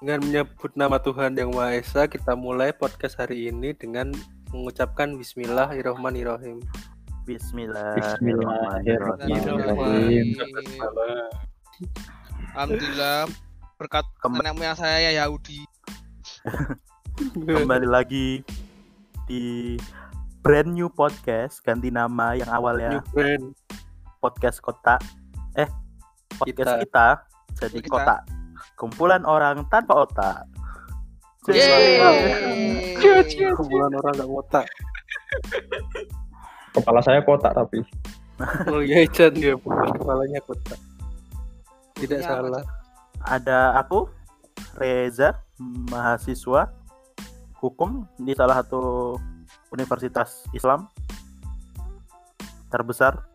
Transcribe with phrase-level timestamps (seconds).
[0.00, 4.08] Dengan menyebut nama Tuhan Yang Maha Esa, kita mulai podcast hari ini dengan
[4.48, 6.64] mengucapkan Bismillahirrahmanirrahim.
[7.28, 10.26] Bismillahirrahmanirrahim.
[12.56, 13.28] Alhamdulillah
[13.76, 15.68] berkat Kemba- nenek moyang saya ya Yahudi.
[17.36, 18.40] Kembali lagi
[19.28, 19.76] di
[20.40, 23.52] brand new podcast ganti nama yang New awalnya brand.
[24.24, 24.96] podcast kota
[25.54, 25.68] eh
[26.40, 26.88] podcast Kita.
[26.88, 27.20] kita,
[27.60, 27.92] jadi Kita.
[27.92, 28.39] kota
[28.80, 30.48] kumpulan orang tanpa otak.
[31.52, 32.96] Yeay.
[33.52, 34.66] Kumpulan orang gak ngotak.
[36.72, 37.84] Kepala saya kotak tapi.
[38.72, 40.80] Oh iya, Chan dia kepalanya kotak.
[41.92, 42.64] Tidak apa, salah.
[43.20, 44.08] Ada aku
[44.80, 46.72] Reza mahasiswa
[47.60, 49.12] hukum di salah satu
[49.76, 50.88] universitas Islam
[52.72, 53.28] terbesar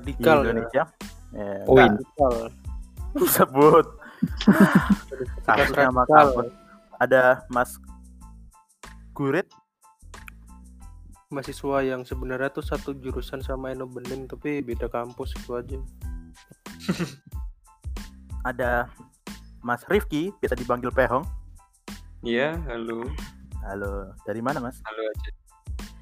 [0.00, 0.44] di Radikal ya.
[0.48, 0.82] Indonesia.
[1.36, 2.00] Ya, Uin.
[2.00, 2.34] Radikal.
[3.20, 3.99] disebut Universitas
[5.46, 5.88] Kasusnya
[7.00, 7.80] ada Mas
[9.16, 9.48] Gurit?
[11.30, 15.78] Mahasiswa yang sebenarnya tuh satu jurusan sama Eno Bening tapi beda kampus itu aja.
[18.50, 18.90] ada
[19.62, 21.22] Mas Rifki biasa dipanggil Pehong.
[22.20, 23.08] Iya, halo.
[23.64, 24.82] halo dari mana Mas?
[24.84, 25.30] Halo aja.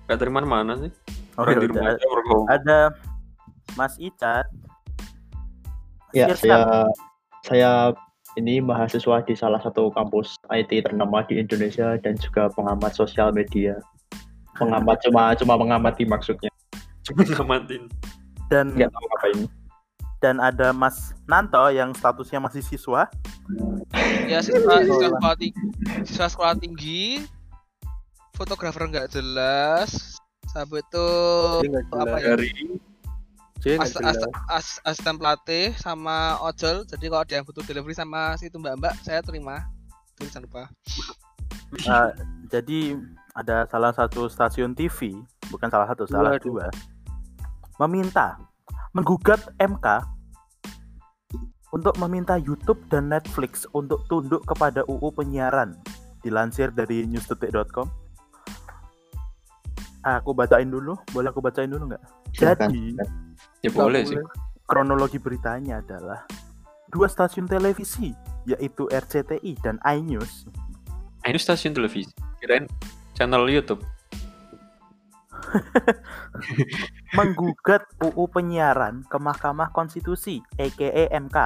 [0.08, 0.92] Gak dari mana-mana sih.
[1.36, 2.06] oh, di rumah aja
[2.48, 2.78] ada
[3.76, 4.48] Mas Icat.
[6.16, 6.88] Ya, saya
[7.44, 7.92] saya
[8.38, 13.74] ini mahasiswa di salah satu kampus IT ternama di Indonesia dan juga pengamat sosial media.
[14.54, 16.48] Pengamat cuma cuma mengamati maksudnya.
[17.02, 17.90] Cuma ngamatin.
[18.48, 19.40] dan Nggak tahu ngapain.
[20.18, 23.06] dan ada Mas Nanto yang statusnya masih siswa
[24.26, 25.64] Ya siswa, siswa sekolah tinggi,
[26.04, 27.02] siswa sekolah tinggi,
[28.36, 30.20] fotografer nggak jelas,
[30.52, 31.08] sampai itu
[31.96, 32.36] apa ya?
[32.36, 32.76] Dari
[33.58, 36.86] As, as, as, asisten pelatih sama ojol.
[36.86, 39.66] Jadi kalau ada yang butuh delivery sama situ mbak-mbak, saya terima.
[40.14, 40.62] Jadi jangan lupa.
[41.84, 42.10] Uh,
[42.46, 42.96] jadi
[43.34, 45.18] ada salah satu stasiun TV,
[45.50, 46.46] bukan salah satu, salah Waduh.
[46.46, 46.66] dua,
[47.82, 48.38] meminta
[48.94, 49.86] menggugat MK
[51.74, 55.76] untuk meminta YouTube dan Netflix untuk tunduk kepada UU penyiaran.
[56.24, 57.90] Dilansir dari newsdetik.com.
[60.06, 62.02] Aku bacain dulu, boleh aku bacain dulu nggak?
[62.32, 62.70] Silakan.
[62.72, 62.96] Jadi
[63.60, 64.16] ya Nggak boleh sih.
[64.64, 66.24] kronologi beritanya adalah
[66.88, 68.12] dua stasiun televisi
[68.44, 70.48] yaitu RCTI dan iNews
[71.20, 72.14] Ah, ini stasiun televisi.
[72.38, 72.64] Kirain
[73.12, 73.82] channel YouTube.
[77.18, 81.38] menggugat UU penyiaran ke Mahkamah Konstitusi (aka MK).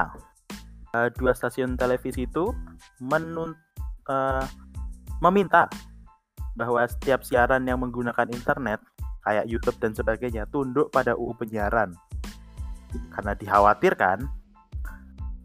[0.93, 2.53] Eh, dua stasiun televisi itu
[3.01, 3.57] menun
[4.07, 4.45] eh,
[5.19, 5.65] meminta
[6.53, 8.77] bahwa setiap siaran yang menggunakan internet
[9.23, 11.95] kayak YouTube dan sebagainya tunduk pada UU penyiaran.
[13.09, 14.17] Karena dikhawatirkan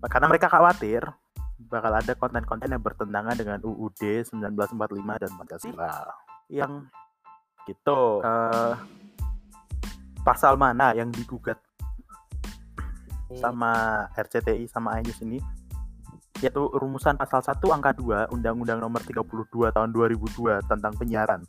[0.07, 1.03] karena mereka khawatir
[1.59, 5.95] bakal ada konten-konten yang bertentangan dengan UUD 1945 dan Pancasila.
[6.47, 6.73] Yang
[7.67, 8.75] gitu eh,
[10.23, 11.59] pasal mana yang digugat
[13.37, 15.37] sama RCTI sama iNews ini
[16.39, 21.43] yaitu rumusan pasal 1 angka 2 Undang-Undang Nomor 32 tahun 2002 tentang penyiaran.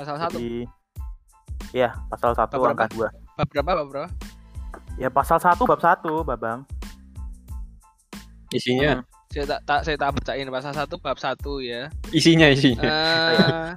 [0.00, 0.40] Pasal satu.
[0.40, 0.64] Jadi
[1.76, 3.04] ya, pasal 1 Bab angka 2.
[3.36, 3.70] Bab berapa?
[3.76, 4.08] Bab berapa?
[4.96, 6.64] Ya pasal 1 bab 1, Babang.
[8.50, 11.86] Isinya, Saya tak, tak saya tak bacain pasal satu bab satu ya.
[12.10, 12.82] isinya, isinya.
[12.82, 13.70] Eh,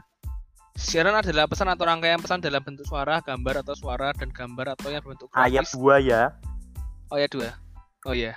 [0.74, 4.90] siaran adalah pesan atau rangkaian pesan dalam bentuk suara, gambar atau suara dan gambar atau
[4.90, 5.78] yang berbentuk Ayat grafis.
[5.78, 6.34] 2 ya.
[7.14, 7.54] Oh ya dua.
[8.10, 8.34] Oh ya.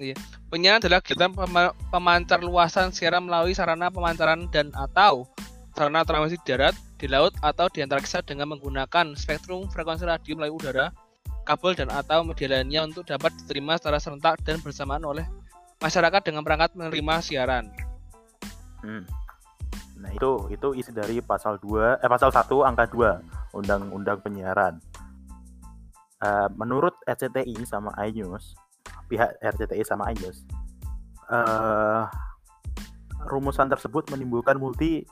[0.00, 0.16] Iya.
[0.48, 5.28] Penyiaran adalah kegiatan pema- pemancar luasan siaran melalui sarana pemancaran dan atau
[5.78, 10.34] sarana transmisi di darat, di laut atau di antara kisah dengan menggunakan spektrum frekuensi radio
[10.34, 10.90] melalui udara,
[11.46, 15.22] kabel dan atau media lainnya untuk dapat diterima secara serentak dan bersamaan oleh
[15.78, 17.70] masyarakat dengan perangkat menerima siaran.
[18.82, 19.06] Hmm.
[20.02, 24.82] Nah, itu itu isi dari pasal 2 eh pasal 1 angka 2 Undang-Undang Penyiaran.
[26.18, 28.58] Eh, menurut RCTI sama iNews,
[29.06, 30.42] pihak RCTI sama iNews,
[31.30, 32.02] eh
[33.26, 35.02] rumusan tersebut menimbulkan multi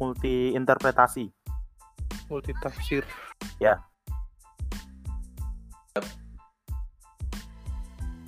[0.00, 1.28] multi interpretasi.
[2.30, 3.02] multi tafsir.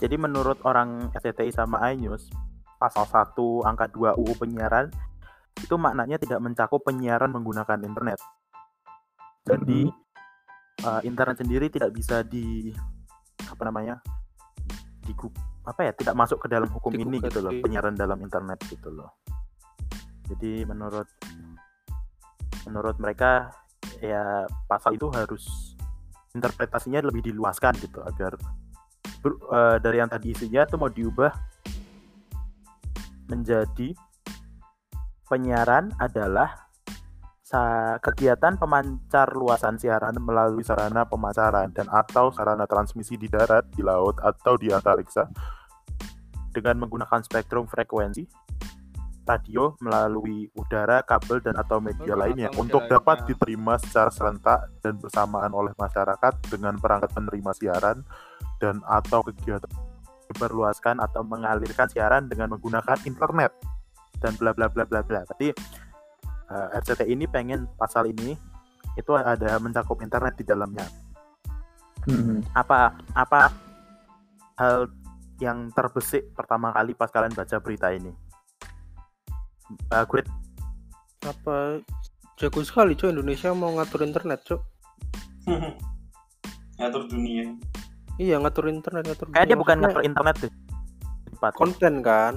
[0.02, 2.26] Jadi menurut orang RCTI sama iNews,
[2.74, 4.90] pasal 1 angka 2 UU penyiaran
[5.62, 8.18] itu maknanya tidak mencakup penyiaran menggunakan internet.
[9.46, 9.86] Jadi
[10.82, 12.74] uh, internet sendiri tidak bisa di
[13.46, 14.02] apa namanya?
[15.02, 15.14] di
[15.66, 19.18] apa ya, tidak masuk ke dalam hukum ini gitu loh, penyiaran dalam internet gitu loh.
[20.26, 21.06] Jadi menurut
[22.66, 23.50] menurut mereka
[23.98, 25.74] ya pasal itu harus
[26.32, 28.38] interpretasinya lebih diluaskan gitu agar
[29.26, 31.32] eh, dari yang tadi isinya tuh mau diubah
[33.30, 33.96] menjadi
[35.28, 36.68] penyiaran adalah
[38.00, 44.16] kegiatan pemancar luasan siaran melalui sarana pemasaran dan atau sarana transmisi di darat, di laut
[44.24, 45.28] atau di antariksa
[46.48, 48.24] dengan menggunakan spektrum frekuensi
[49.22, 53.28] radio melalui udara, kabel dan atau media lainnya atau media untuk dapat lainnya.
[53.30, 58.02] diterima secara serentak dan bersamaan oleh masyarakat dengan perangkat penerima siaran
[58.58, 59.70] dan atau kegiatan
[60.32, 63.52] berluaskan atau mengalirkan siaran dengan menggunakan internet
[64.18, 65.22] dan bla bla bla bla bla.
[65.28, 65.52] Tadi
[66.50, 68.34] eh, RCT ini pengen pasal ini
[68.96, 70.84] itu ada mencakup internet di dalamnya.
[72.08, 72.56] Mhm.
[72.56, 73.40] Apa apa
[74.58, 74.90] hal
[75.38, 78.21] yang terbesik pertama kali pas kalian baca berita ini?
[80.08, 80.26] Grit,
[81.22, 81.78] Apa
[82.34, 84.60] jago sekali cok Indonesia mau ngatur internet cok.
[86.78, 87.46] Ngatur dunia.
[88.18, 89.28] Iya ngatur internet ngatur.
[89.30, 90.52] kayak dia bukan ngatur internet deh.
[91.32, 91.52] Tepat.
[91.54, 92.34] konten kan.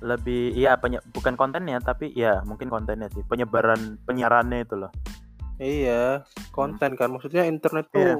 [0.00, 4.88] lebih iya penye- bukan kontennya tapi ya mungkin kontennya sih penyebaran penyiarannya itu loh
[5.60, 6.24] Iya
[6.56, 7.12] konten kan.
[7.12, 8.16] Maksudnya internet tuh Iya.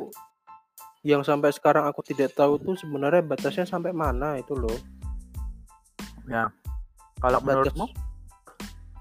[1.17, 4.77] yang sampai sekarang aku tidak tahu tuh sebenarnya batasnya sampai mana itu loh.
[7.17, 7.87] kalau Batas- menurutmu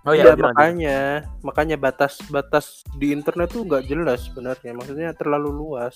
[0.04, 0.46] oh Iya, iya lanjut, lanjut.
[0.46, 0.98] makanya
[1.42, 2.66] makanya batas batas
[2.96, 5.96] di internet tuh nggak jelas sebenarnya maksudnya terlalu luas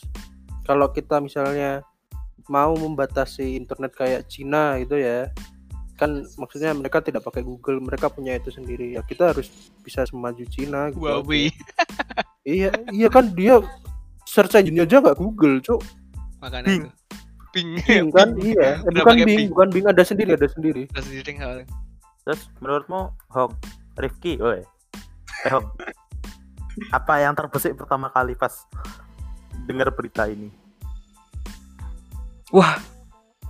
[0.64, 1.84] kalau kita misalnya
[2.48, 5.32] mau membatasi internet kayak Cina gitu ya
[5.96, 9.48] kan maksudnya mereka tidak pakai Google mereka punya itu sendiri ya kita harus
[9.80, 11.00] bisa semaju Cina gitu.
[11.00, 11.54] Huawei
[12.44, 13.62] iya iya kan dia
[14.28, 15.80] search engine aja nggak Google cok
[16.42, 16.84] makanya Bing.
[16.84, 16.90] itu.
[17.54, 17.70] Bing.
[17.86, 19.48] Bing kan iya Eh, bukan Bing Bing.
[19.54, 21.58] bukan Bing ada sendiri ada sendiri Udah sendiri hal.
[22.26, 23.54] terus menurutmu Hong
[23.96, 24.62] Rifki oi
[25.44, 25.54] eh
[26.90, 28.66] apa yang terbesit pertama kali pas
[29.66, 30.50] dengar berita ini
[32.50, 32.78] Wah.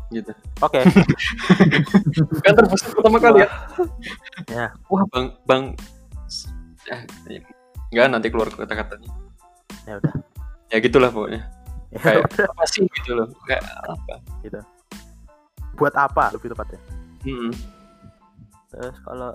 [0.08, 0.30] Gitu.
[0.62, 0.80] oke
[2.46, 3.50] Kan terbesit pertama kali ya.
[4.48, 4.68] Ya.
[4.88, 5.64] Wah, Bang Bang
[7.90, 9.10] enggak nanti keluar kata-katanya.
[9.84, 10.14] ya udah
[10.70, 11.42] Ya gitulah pokoknya.
[11.94, 12.46] Ya Kayak udah.
[12.50, 13.28] apa sih gitu loh.
[13.46, 14.14] Kayak apa?
[15.74, 16.80] buat apa lebih tepatnya
[17.24, 17.50] Hmm.
[18.68, 19.32] terus kalau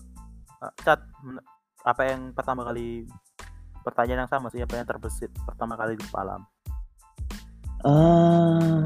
[0.83, 1.45] cat men-
[1.87, 3.07] apa yang pertama kali
[3.87, 6.43] pertanyaan yang sama sih apa yang terbesit pertama kali di kepala
[7.87, 8.83] Eh,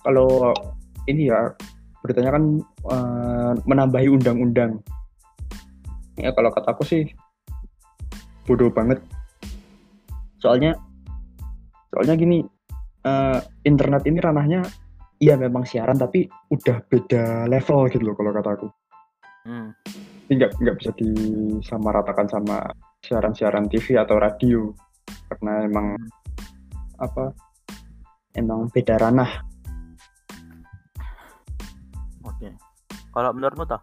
[0.00, 0.56] kalau
[1.04, 1.52] ini ya
[2.00, 2.44] beritanya kan
[2.88, 4.80] eh, menambahi undang-undang.
[6.16, 7.02] Ya kalau kataku sih
[8.48, 9.04] bodoh banget.
[10.40, 10.80] Soalnya
[11.92, 12.40] soalnya gini
[13.04, 13.38] eh,
[13.68, 14.64] internet ini ranahnya
[15.20, 18.68] iya memang siaran tapi udah beda level gitu loh kalau kataku.
[19.44, 19.70] hmm.
[20.26, 22.58] Ini nggak nggak bisa disamaratakan sama
[23.06, 24.74] siaran-siaran TV atau radio.
[25.30, 25.94] Karena emang
[26.98, 27.30] apa
[28.34, 29.46] emang beda ranah.
[32.26, 32.50] Oke.
[33.14, 33.78] Kalau menurutmu toh?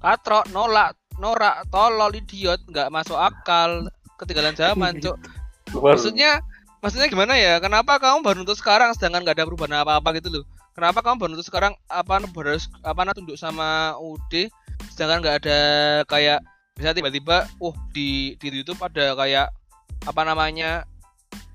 [0.00, 3.92] Katro nolak norak tolol idiot nggak masuk akal.
[4.16, 5.16] Ketinggalan zaman cok
[5.80, 6.40] maksudnya
[6.80, 7.60] maksudnya gimana ya?
[7.60, 10.44] Kenapa kamu baru nuntut sekarang sedangkan nggak ada perubahan apa apa gitu loh
[10.80, 11.76] kenapa kamu baru sekarang?
[11.92, 14.48] Apa harus apa nah, tunduk sama UD
[14.96, 15.60] sedangkan nggak ada
[16.08, 16.40] kayak
[16.72, 19.52] bisa tiba-tiba uh di di YouTube ada kayak
[20.08, 20.88] apa namanya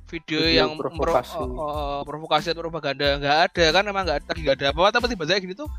[0.05, 1.33] video, Video yang provokasi.
[1.33, 3.17] Pro, oh, oh, provokasi atau propaganda.
[3.17, 5.01] Nggak ada kan emang nggak tadi nggak ada apa-apa.
[5.01, 5.69] Tapi tiba-tiba gini tuh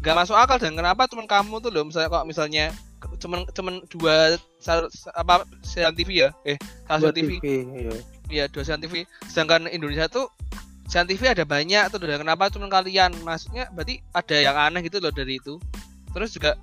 [0.00, 0.56] nggak masuk akal.
[0.56, 2.72] Dan kenapa cuman kamu tuh loh misalnya kok misalnya
[3.20, 6.32] cuman cuman dua sal- apa siaran TV ya?
[6.48, 6.56] Eh
[6.88, 7.94] buat TV TV iya.
[8.32, 9.04] Iya dua siaran TV.
[9.28, 10.32] Sedangkan Indonesia tuh
[10.88, 11.98] siaran TV ada banyak tuh.
[12.00, 13.12] Dan kenapa cuma kalian?
[13.24, 15.56] Maksudnya berarti ada yang aneh gitu loh dari itu.
[16.12, 16.54] Terus juga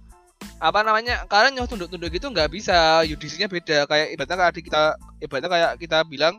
[0.61, 4.81] apa namanya kalian nyoh tunduk-tunduk gitu nggak bisa yudisinya beda kayak ibaratnya kayak kita
[5.21, 6.37] ibaratnya kayak kita bilang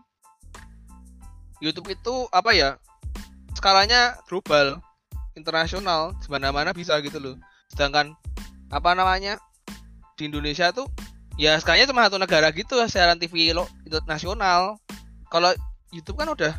[1.63, 2.79] YouTube itu apa ya
[3.55, 4.79] skalanya global
[5.35, 7.35] internasional di mana-mana bisa gitu loh
[7.71, 8.15] sedangkan
[8.71, 9.39] apa namanya
[10.19, 10.87] di Indonesia tuh
[11.39, 14.79] ya skalanya cuma satu negara gitu siaran TV lo itu nasional
[15.31, 15.51] kalau
[15.91, 16.55] YouTube kan udah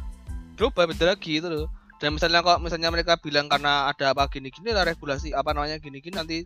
[0.55, 1.67] global beda lagi gitu loh.
[2.01, 6.15] Dan misalnya kok misalnya mereka bilang karena ada apa gini-gini lah regulasi apa namanya gini-gini
[6.19, 6.38] nanti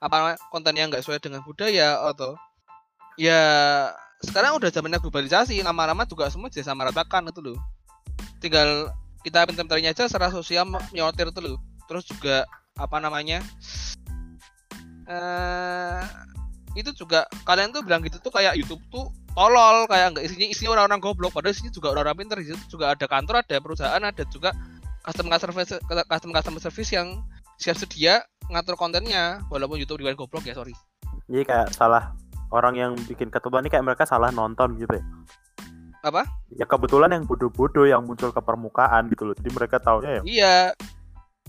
[0.00, 2.36] apa namanya konten yang nggak sesuai dengan budaya atau
[3.20, 3.40] ya
[4.24, 7.58] sekarang udah zamannya globalisasi lama-lama juga semua jadi sama itu loh.
[8.40, 11.60] Tinggal kita pintar-pintarnya aja secara sosial menyortir itu loh.
[11.88, 13.44] Terus juga apa namanya
[15.06, 16.02] eh
[16.76, 20.70] itu juga kalian tuh bilang gitu tuh kayak YouTube tuh tolol kayak nggak isinya isinya
[20.80, 24.24] orang-orang goblok padahal isinya juga orang-orang pintar di situ juga ada kantor ada perusahaan ada
[24.32, 24.56] juga
[25.04, 25.76] customer service
[26.08, 27.20] customer customer service yang
[27.60, 30.72] siap sedia ngatur kontennya walaupun YouTube dibilang goblok ya sorry
[31.28, 32.16] jadi kayak salah
[32.48, 35.04] orang yang bikin ketentuan ini kayak mereka salah nonton gitu ya
[36.06, 36.22] Apa?
[36.54, 39.34] Ya kebetulan yang bodoh-bodoh yang muncul ke permukaan gitu loh.
[39.34, 40.56] Jadi mereka taunya ya Iya.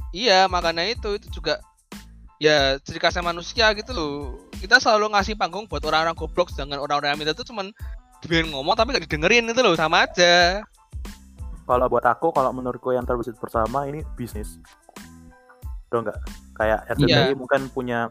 [0.10, 1.62] Iya, makanya itu itu juga
[2.38, 4.15] ya ciri khasnya manusia gitu loh.
[4.58, 7.70] Kita selalu ngasih panggung buat orang-orang goblok sedangkan orang-orang yang minta itu cuman
[8.22, 10.65] dibiarin ngomong tapi gak didengerin itu loh sama aja.
[11.67, 14.56] kalau buat aku kalau menurutku yang terbesit bersama ini bisnis.
[15.91, 16.15] Tuh enggak
[16.56, 17.36] kayak RCTI Iya.
[17.36, 18.08] mungkin punya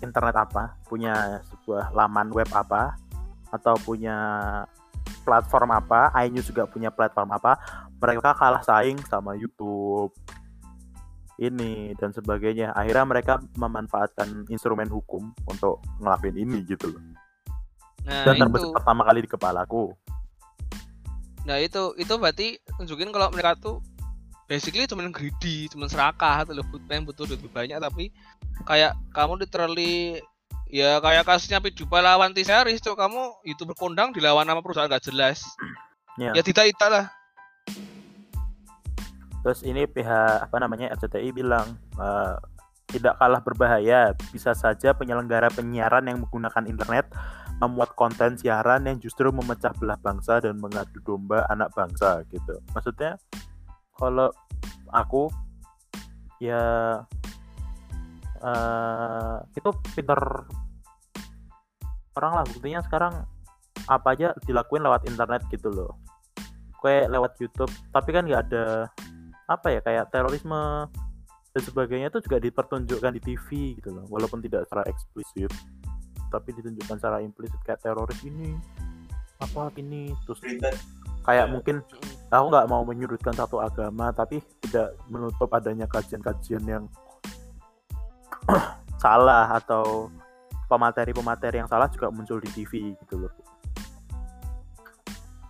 [0.00, 0.72] internet apa?
[0.88, 2.96] Punya sebuah laman web apa?
[3.52, 4.16] Atau punya
[5.28, 6.08] platform apa?
[6.24, 7.60] iNews juga punya platform apa?
[8.00, 10.16] Mereka kalah saing sama YouTube
[11.38, 17.02] ini dan sebagainya akhirnya mereka memanfaatkan instrumen hukum untuk ngelakuin ini gitu loh
[18.04, 18.40] Nah, dan itu.
[18.44, 19.96] terbesit pertama kali di kepalaku
[21.44, 23.84] Nah, itu itu berarti tunjukin kalau mereka tuh
[24.48, 28.12] basically cuma greedy, cuma serakah tuh loh, pengen butuh duit lebih banyak tapi
[28.64, 30.20] kayak kamu literally
[30.68, 35.44] ya kayak kasusnya Pidupa lawan T-Series tuh kamu itu berkondang dilawan sama perusahaan gak jelas.
[36.16, 36.32] Ya.
[36.32, 37.12] Ya tidak itu lah.
[39.44, 42.36] Terus ini pihak apa namanya RCTI bilang eh,
[42.88, 47.12] tidak kalah berbahaya, bisa saja penyelenggara penyiaran yang menggunakan internet
[47.62, 52.58] memuat konten siaran yang justru memecah belah bangsa dan mengadu domba anak bangsa gitu.
[52.74, 53.20] Maksudnya
[53.94, 54.32] kalau
[54.90, 55.30] aku
[56.42, 56.62] ya
[58.44, 60.18] eh itu pinter
[62.18, 62.44] orang lah.
[62.46, 63.14] Buktinya sekarang
[63.86, 65.92] apa aja dilakuin lewat internet gitu loh.
[66.82, 67.72] Kayak lewat YouTube.
[67.94, 68.64] Tapi kan nggak ada
[69.44, 70.88] apa ya kayak terorisme
[71.54, 74.04] dan sebagainya itu juga dipertunjukkan di TV gitu loh.
[74.10, 75.52] Walaupun tidak secara eksplisit
[76.34, 78.58] tapi ditunjukkan secara implisit kayak teroris ini
[79.38, 80.42] apa ini terus
[81.22, 81.78] kayak mungkin
[82.26, 86.84] aku nggak mau menyudutkan satu agama tapi tidak menutup adanya kajian-kajian yang
[89.02, 90.10] salah atau
[90.66, 93.32] pemateri-pemateri yang salah juga muncul di TV gitu loh.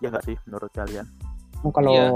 [0.02, 1.06] Ya nggak sih menurut kalian?
[1.64, 2.10] Oh, kalau Iya.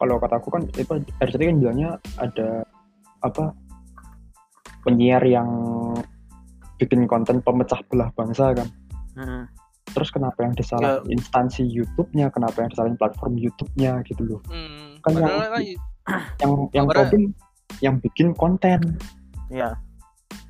[0.00, 2.64] Kalau kataku kan itu RCTI kan bilangnya ada
[3.20, 3.52] apa
[4.80, 5.48] penyiar yang
[6.80, 8.68] bikin konten pemecah belah bangsa kan.
[9.20, 9.44] Mm-mm.
[9.92, 14.40] Terus kenapa yang disalahin instansi YouTube-nya, kenapa yang disalahin platform YouTube-nya gitu loh.
[14.48, 15.62] Hmm, Kan yang- kan
[16.40, 17.22] Yang yang Padahal- problem
[17.84, 18.80] yang bikin konten.
[19.52, 19.76] Iya.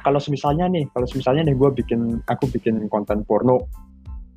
[0.00, 3.66] Kalau misalnya nih, kalau misalnya nih gue bikin aku bikin konten porno,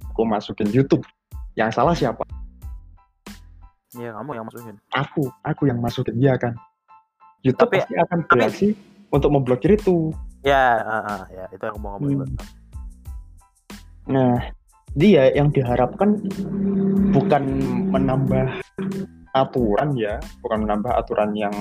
[0.09, 1.05] aku masukin YouTube.
[1.53, 2.25] Yang salah siapa?
[3.93, 4.75] Iya kamu yang masukin.
[4.89, 6.57] Aku, aku yang masukin dia kan.
[7.45, 8.67] YouTube Tapi- pasti akan bereaksi
[9.13, 10.09] untuk memblokir itu.
[10.43, 12.27] Ya, ah, ah, ya itu yang mau ngomongin.
[12.27, 12.35] Hmm.
[14.11, 14.35] Nah,
[14.97, 16.19] dia yang diharapkan
[17.15, 17.43] bukan
[17.93, 18.59] menambah
[19.31, 21.53] aturan ya, bukan menambah aturan yang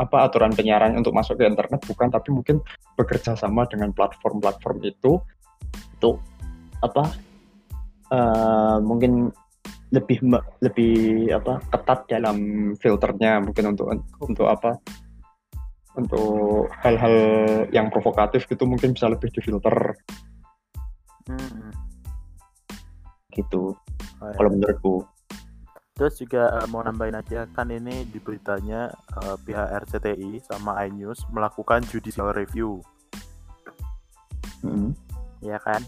[0.00, 2.60] apa aturan penyiaran untuk masuk ke internet bukan, tapi mungkin
[2.96, 5.20] bekerja sama dengan platform-platform itu
[5.98, 6.18] untuk
[6.82, 7.06] apa?
[8.12, 9.32] eh, mungkin
[9.92, 10.24] lebih
[10.64, 10.94] lebih
[11.36, 12.36] apa ketat dalam
[12.80, 13.92] filternya mungkin untuk
[14.24, 14.80] untuk apa
[15.92, 17.16] untuk hal-hal
[17.68, 19.94] yang provokatif gitu mungkin bisa lebih difilter
[21.22, 21.70] Hmm.
[23.30, 23.78] gitu
[24.18, 24.34] Oh, ya.
[24.34, 25.06] kalau menurutku
[25.92, 28.90] Terus juga eh, mau nambahin aja kan ini di beritanya
[29.22, 32.80] eh, pihak RCTI sama iNews melakukan judicial review,
[34.62, 34.94] Mm.
[35.42, 35.78] ya kan?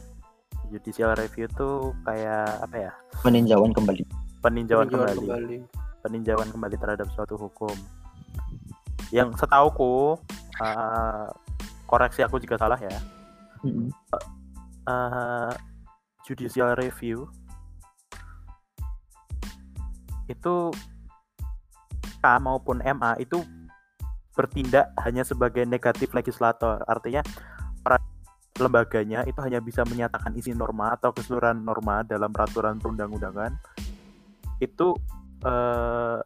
[0.75, 2.93] Judicial review tuh kayak apa ya?
[3.23, 4.03] peninjauan kembali
[4.43, 5.21] Peninjauan Peninjauan kembali.
[5.23, 5.59] kembali.
[6.03, 7.73] peninjauan kembali terhadap suatu hukum.
[9.09, 10.19] Yang setauku,
[10.61, 11.27] eh,
[11.87, 12.93] koreksi aku jika salah ya,
[13.63, 13.89] Mm.
[14.85, 15.53] eh,
[16.23, 17.25] judicial review
[20.27, 20.55] itu
[22.19, 23.41] K maupun MA itu
[24.33, 26.85] bertindak hanya sebagai negatif legislator.
[26.85, 27.21] Artinya
[27.81, 28.03] pra-
[28.55, 33.51] lembaganya itu hanya bisa menyatakan isi norma atau keseluruhan norma dalam peraturan perundang-undangan
[34.63, 34.95] itu
[35.43, 36.19] eh,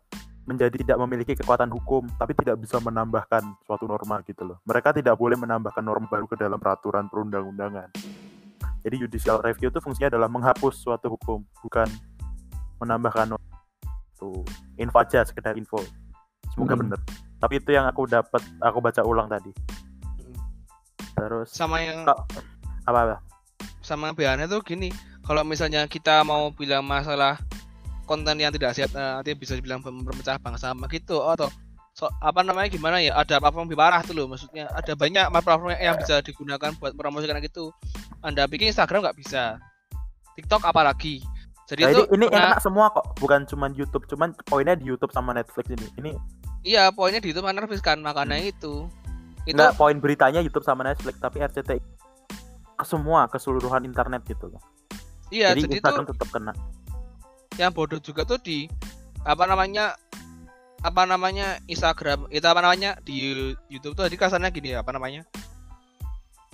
[0.49, 4.57] menjadi tidak memiliki kekuatan hukum, tapi tidak bisa menambahkan suatu norma gitu loh.
[4.65, 7.93] Mereka tidak boleh menambahkan norma baru ke dalam peraturan perundang-undangan.
[8.81, 11.85] Jadi judicial review itu fungsinya adalah menghapus suatu hukum, bukan
[12.81, 13.57] menambahkan norma.
[14.17, 14.41] Tuh,
[14.81, 15.85] info aja sekedar info.
[16.57, 16.83] Semoga Hmm.
[16.89, 17.01] bener.
[17.39, 19.53] Tapi itu yang aku dapat, aku baca ulang tadi.
[21.19, 22.07] Terus sama yang
[22.87, 23.17] apa apa?
[23.83, 24.93] sama beannya tuh gini
[25.25, 27.41] kalau misalnya kita mau bilang masalah
[28.09, 31.49] konten yang tidak sehat eh, nanti bisa dibilang pem- pemecah bangsa sama gitu oh, atau
[31.93, 35.73] so, apa namanya gimana ya ada platform lebih parah tuh loh maksudnya ada banyak platform
[35.77, 37.73] yang bisa digunakan buat promosikan gitu
[38.25, 39.61] anda bikin Instagram nggak bisa
[40.37, 41.21] TikTok apalagi
[41.69, 44.89] jadi Nah, itu ini, ini nah, enak semua kok, bukan cuman YouTube, cuman poinnya di
[44.89, 45.85] YouTube sama Netflix ini.
[46.01, 46.11] Ini
[46.65, 48.89] iya poinnya di itu mana kan makanya itu
[49.49, 51.81] itu enggak poin beritanya YouTube sama Netflix, tapi RCTI
[52.79, 54.61] ke semua keseluruhan internet gitu loh.
[55.33, 56.53] iya jadi, jadi, itu Instagram tetap kena.
[57.59, 58.71] yang bodoh juga tuh di
[59.27, 59.99] apa namanya
[60.79, 63.19] apa namanya Instagram itu apa namanya di
[63.67, 65.27] YouTube tuh jadi kasarnya gini apa namanya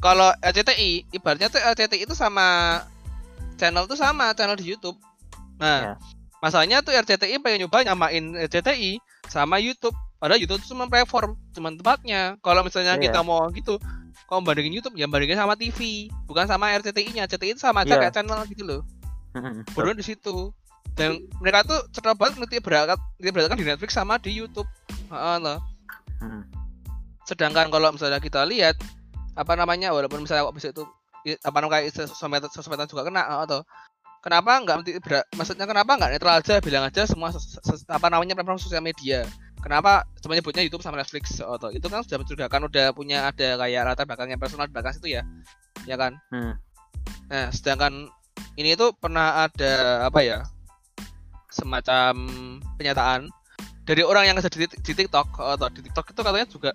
[0.01, 2.81] kalau RCTI ibaratnya tuh RCTI itu sama
[3.61, 4.97] channel tuh sama channel di YouTube
[5.61, 5.95] nah Ya.
[6.41, 8.97] masalahnya tuh RCTI pengen nyoba nyamain RCTI
[9.29, 13.09] sama YouTube padahal YouTube itu cuma platform cuma tempatnya kalau misalnya Iya.
[13.09, 13.77] kita mau gitu
[14.25, 18.01] kalau bandingin YouTube ya bandingin sama TV bukan sama RCTI-nya RCTI itu sama aja Iya.
[18.03, 18.81] kayak channel gitu loh
[19.35, 19.67] Mm-mm.
[19.75, 20.55] bodohnya di situ
[20.95, 24.67] dan mereka tuh cerdas banget ngerti berangkat ngerti beratkan di Netflix sama di YouTube
[25.11, 25.39] Heeh.
[26.23, 26.43] Mm-mm.
[27.25, 28.77] sedangkan kalau misalnya kita lihat
[29.35, 30.85] apa namanya walaupun misalnya kok bisa itu
[31.27, 33.67] i- apa namanya kayak sosmed sosmedan juga kena atau
[34.21, 34.77] kenapa nggak
[35.35, 37.35] maksudnya kenapa nggak netral aja bilang aja semua
[37.89, 39.27] apa namanya platform sosial media
[39.65, 43.83] kenapa cuma nyebutnya YouTube sama Netflix atau itu kan sudah mencurigakan udah punya ada kayak
[43.89, 45.25] latar belakang yang personal di belakang situ ya
[45.89, 46.61] ya kan Hmm.
[47.29, 48.09] Nah, sedangkan
[48.55, 50.45] ini tuh pernah ada apa ya?
[51.51, 52.15] Semacam
[52.77, 53.31] penyataan
[53.87, 56.71] dari orang yang kerja di, di TikTok atau di TikTok itu katanya juga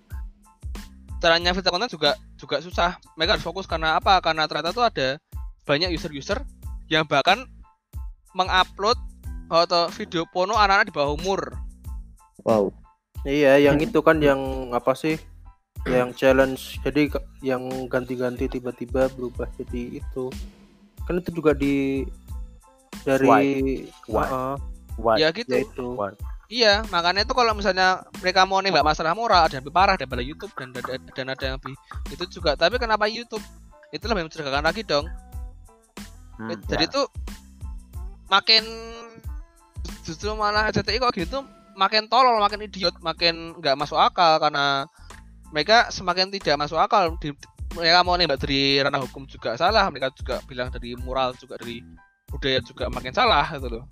[1.19, 2.96] caranya filter konten juga juga susah.
[3.19, 4.24] Mereka harus fokus karena apa?
[4.24, 5.19] Karena ternyata tuh ada
[5.67, 6.39] banyak user-user
[6.88, 7.43] yang bahkan
[8.34, 8.98] mengupload
[9.50, 11.41] atau video porno anak-anak di bawah umur.
[12.48, 12.72] Wow.
[13.27, 15.19] Iya, yang itu kan yang apa sih?
[15.83, 16.79] Yang challenge.
[16.83, 17.11] Jadi
[17.43, 20.31] yang ganti-ganti tiba-tiba berubah jadi itu.
[21.03, 22.07] Kan itu juga di
[23.03, 23.27] dari
[24.07, 24.23] Swipe.
[24.23, 24.53] Heeh,
[24.99, 25.15] Why?
[25.19, 25.51] Ya gitu.
[25.51, 25.88] ya itu.
[25.95, 26.15] Why?
[26.49, 30.25] Iya, makanya itu kalau misalnya mereka mau nembak masalah moral ada yang lebih parah daripada
[30.25, 31.75] YouTube dan dan, dan ada yang lebih
[32.09, 32.57] itu juga.
[32.57, 33.43] Tapi kenapa YouTube?
[33.93, 35.05] Itu lebih mencurigakan lagi dong.
[36.41, 36.93] Hmm, Jadi ya.
[36.93, 37.05] tuh
[38.33, 38.65] makin
[40.01, 41.45] justru malah RCTI kok gitu
[41.79, 44.83] makin tolol, makin idiot, makin nggak masuk akal karena
[45.55, 47.15] mereka semakin tidak masuk akal.
[47.24, 47.31] Di,
[47.71, 51.79] mereka mau nembak dari ranah hukum juga salah, mereka juga bilang dari moral juga dari
[52.27, 53.86] budaya juga makin salah gitu loh.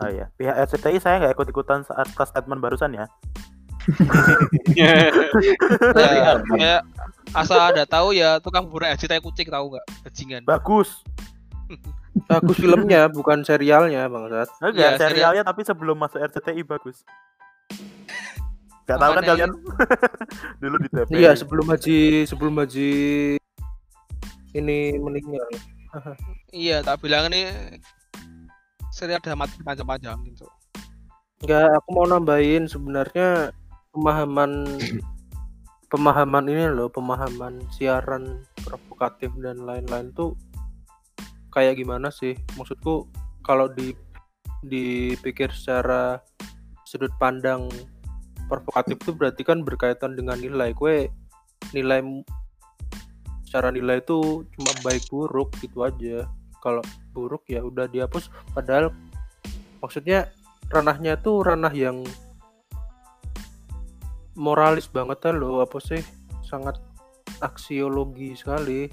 [0.00, 3.06] Oh iya, pihak RCTI saya nggak ikut-ikutan saat statement barusan ya.
[4.76, 5.08] Ya,
[6.52, 6.84] kayak
[7.32, 9.86] asal ada tahu ya tukang bubur RCTI kucing tahu nggak?
[10.04, 10.42] Bajingan.
[10.44, 11.00] Bagus.
[12.26, 14.50] Bagus filmnya, bukan serialnya, Bang Sat.
[14.58, 17.02] Enggak, Iya, serialnya tapi sebelum masuk RCTI bagus.
[18.90, 19.50] Gak tahu kan kalian?
[20.62, 21.18] Dulu di TVRI.
[21.22, 22.90] Iya, sebelum Haji sebelum Haji
[24.58, 25.46] ini meninggal.
[26.50, 27.46] Iya, tak bilang ini
[28.90, 30.46] serial ada mati panjang-panjang gitu.
[31.46, 33.54] Enggak, aku mau nambahin sebenarnya
[33.94, 34.66] pemahaman
[35.94, 40.34] pemahaman ini loh, pemahaman siaran provokatif dan lain-lain tuh
[41.50, 42.38] kayak gimana sih?
[42.56, 43.06] Maksudku
[43.44, 43.94] kalau di
[44.60, 46.20] dipikir secara
[46.84, 47.70] sudut pandang
[48.50, 50.74] provokatif tuh berarti kan berkaitan dengan nilai.
[50.74, 51.10] Kue
[51.76, 52.02] nilai
[53.46, 56.26] secara nilai itu cuma baik buruk gitu aja.
[56.60, 56.84] Kalau
[57.16, 58.92] buruk ya udah dihapus padahal
[59.80, 60.28] maksudnya
[60.70, 62.04] ranahnya tuh ranah yang
[64.38, 66.00] moralis banget kan loh apa sih
[66.46, 66.78] sangat
[67.42, 68.86] aksiologi sekali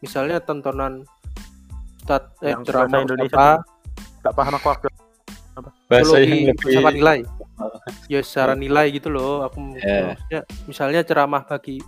[0.00, 1.04] misalnya tontonan
[2.08, 3.76] stat eh, Yang ceramah bahasa Indonesia Ustadz
[4.18, 4.86] Gak paham aku waktu.
[5.88, 6.38] Bahasa psikologi
[6.72, 7.18] yang lebih nilai.
[8.12, 10.14] Ya secara nilai gitu loh aku Ya.
[10.14, 10.40] maksudnya
[10.70, 11.82] misalnya ceramah bagi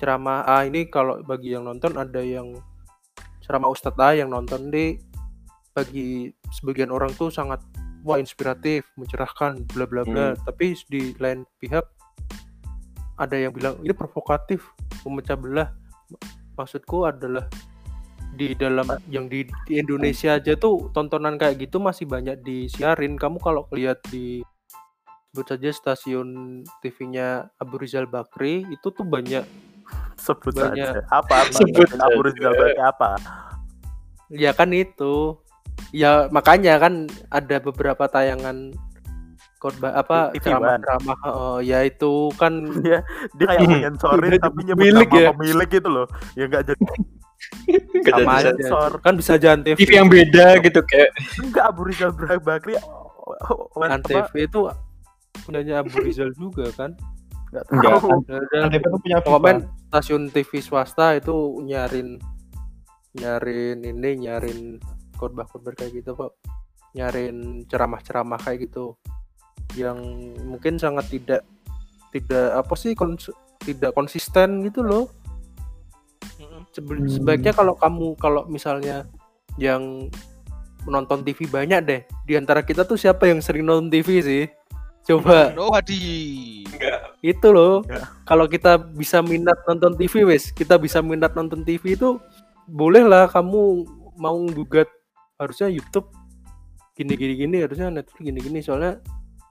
[0.00, 2.56] ceramah A ini kalau bagi yang nonton ada yang
[3.44, 4.96] ceramah Ustadz A yang nonton di
[5.76, 7.60] bagi sebagian orang tuh sangat
[8.00, 10.32] wah inspiratif mencerahkan bla bla bla.
[10.40, 11.84] Tapi di lain pihak
[13.20, 14.64] ada yang bilang ini provokatif
[15.04, 15.68] memecah belah.
[16.56, 17.44] Maksudku adalah
[18.34, 23.38] di dalam yang di, di Indonesia aja tuh tontonan kayak gitu masih banyak disiarin kamu
[23.38, 24.42] kalau lihat di
[25.30, 29.42] sebut saja stasiun TV-nya Abu Rizal Bakri itu tuh banyak
[30.14, 30.72] Sebut Banyak.
[30.78, 30.86] saja.
[31.10, 31.34] Apa?
[31.44, 31.52] apa?
[31.52, 33.10] Sebut Abu Rizal berarti apa?
[34.32, 35.36] ya kan itu
[35.92, 38.72] ya makanya kan ada beberapa tayangan
[39.60, 40.82] khotbah apa TV ceramah One.
[40.82, 42.52] ceramah oh, ya itu kan
[42.84, 43.04] Dia
[43.36, 45.30] dia kayak menyensorin Udah tapi nyebut milik nama ya.
[45.36, 46.06] pemilik gitu loh.
[46.34, 47.23] Ya enggak jadi Nggak
[48.04, 48.90] sama sensor.
[49.00, 51.10] kan bisa aja Antv TV yang beda gitu kayak.
[51.40, 53.10] Enggak Abu Rizal Bakri oh,
[53.50, 53.82] oh, oh?
[53.84, 54.68] Antv itu
[55.44, 56.96] punyanya Abu Rizal juga kan?
[57.50, 57.64] Enggak.
[57.70, 58.18] Enggak, tahu.
[58.28, 59.56] dan Antv itu punya komen
[59.90, 62.18] stasiun TV swasta itu nyarin
[63.14, 64.82] nyarin ini nyarin
[65.14, 66.34] khotbah-khotbah kayak gitu kok
[66.94, 68.94] nyarin ceramah-ceramah kayak gitu.
[69.74, 69.98] Yang
[70.46, 71.42] mungkin sangat tidak
[72.14, 75.10] tidak apa sih kons- tidak konsisten gitu loh.
[76.74, 79.06] Sebaiknya kalau kamu kalau misalnya
[79.60, 80.10] yang
[80.84, 82.00] menonton TV banyak deh.
[82.26, 84.44] Di antara kita tuh siapa yang sering nonton TV sih?
[85.04, 85.52] Coba.
[85.52, 86.64] No Hadi.
[87.24, 87.80] itu loh.
[87.88, 88.04] Enggak.
[88.28, 92.20] kalau kita bisa minat nonton TV wes kita bisa minat nonton TV itu
[92.68, 93.88] bolehlah kamu
[94.20, 94.88] mau gugat
[95.40, 96.08] harusnya YouTube
[96.94, 99.00] gini gini gini harusnya Netflix gini gini soalnya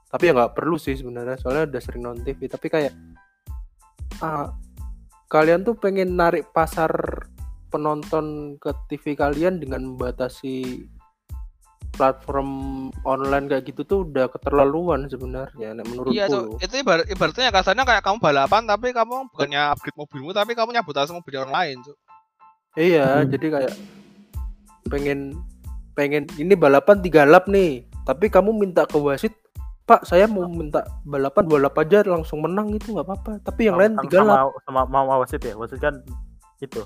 [0.08, 2.92] tapi ya nggak perlu sih sebenarnya soalnya udah sering nonton TV tapi kayak
[4.22, 4.54] ah,
[5.34, 6.94] kalian tuh pengen narik pasar
[7.68, 10.86] penonton ke TV kalian dengan membatasi
[11.90, 12.50] platform
[13.02, 16.58] online kayak gitu tuh udah keterlaluan sebenarnya nek menurutku Iya tuh, loh.
[16.58, 21.10] itu ibarat, ibaratnya kasarnya kayak kamu balapan tapi kamu bukannya upgrade mobilmu tapi kamu nyabotase
[21.10, 21.98] mobil orang lain, Cuk.
[22.74, 23.30] Iya, Hmm.
[23.30, 23.74] jadi kayak
[24.84, 25.18] pengen
[25.94, 29.30] pengen ini balapan tiga lap nih, tapi kamu minta ke wasit,
[29.84, 33.32] Pak, saya mau minta balapan dua lap aja langsung menang itu nggak apa-apa.
[33.44, 34.36] Tapi yang lain Sama- tiga lap.
[34.64, 36.00] sama, sama mau wasit ya wasit kan
[36.64, 36.80] itu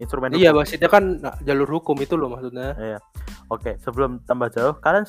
[0.00, 0.64] instrumen Iya, hukum.
[0.64, 2.72] wasitnya kan nah, jalur hukum itu loh maksudnya.
[2.80, 2.98] Iya.
[3.52, 5.04] Oke, sebelum tambah jauh, kalian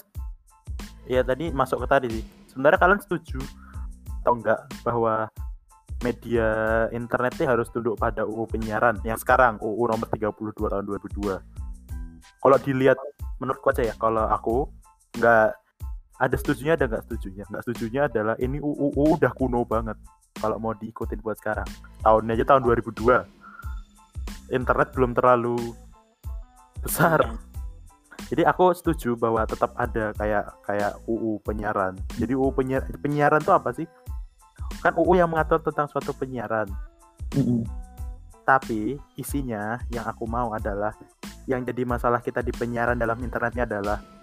[1.07, 2.25] ya tadi masuk ke tadi sih.
[2.51, 3.39] Sebenarnya kalian setuju
[4.19, 5.31] atau enggak bahwa
[6.03, 6.47] media
[6.91, 11.39] internet ini harus tunduk pada UU penyiaran yang sekarang UU nomor 32 tahun 2002.
[12.39, 12.99] Kalau dilihat
[13.39, 14.67] menurutku aja ya, kalau aku
[15.15, 15.55] enggak
[16.19, 17.43] ada setujunya ada enggak setujunya.
[17.47, 19.95] Enggak setujunya adalah ini UU udah kuno banget
[20.35, 21.67] kalau mau diikutin buat sekarang.
[22.03, 24.51] Tahunnya aja tahun 2002.
[24.51, 25.55] Internet belum terlalu
[26.83, 27.23] besar.
[28.27, 31.95] Jadi aku setuju bahwa tetap ada kayak kayak UU penyiaran.
[32.19, 33.87] Jadi UU penyiar, penyiaran itu apa sih?
[34.83, 36.67] Kan UU yang mengatur tentang suatu penyiaran.
[37.33, 37.63] Mm-mm.
[38.43, 40.91] Tapi isinya yang aku mau adalah
[41.47, 44.18] yang jadi masalah kita di penyiaran dalam internetnya adalah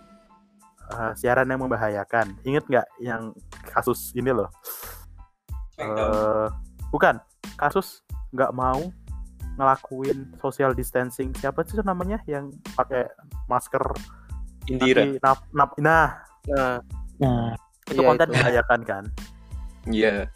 [0.88, 2.37] eh, siaran yang membahayakan.
[2.42, 3.35] Ingat nggak yang
[3.66, 4.49] kasus ini loh?
[5.77, 6.46] eh
[6.88, 7.20] bukan
[7.55, 8.01] kasus
[8.33, 8.81] nggak mau
[9.57, 11.33] ngelakuin social distancing.
[11.35, 13.09] Siapa sih namanya yang pakai
[13.44, 13.85] masker?
[14.66, 15.05] Indira.
[15.05, 16.07] tapi nap, nap, nah
[16.46, 16.79] Nah,
[17.16, 17.55] Nah,
[17.87, 19.05] itu Iya, konten membahayakan kan?
[19.85, 20.27] Iya.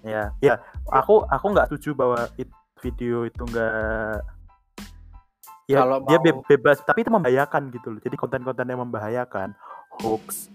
[0.00, 0.54] Ya, ya.
[0.90, 4.20] Aku aku nggak setuju bahwa it- video itu nggak
[5.64, 9.56] ya Kalau dia mau- be- bebas tapi itu membahayakan gitu loh jadi konten-konten yang membahayakan
[10.02, 10.50] hoax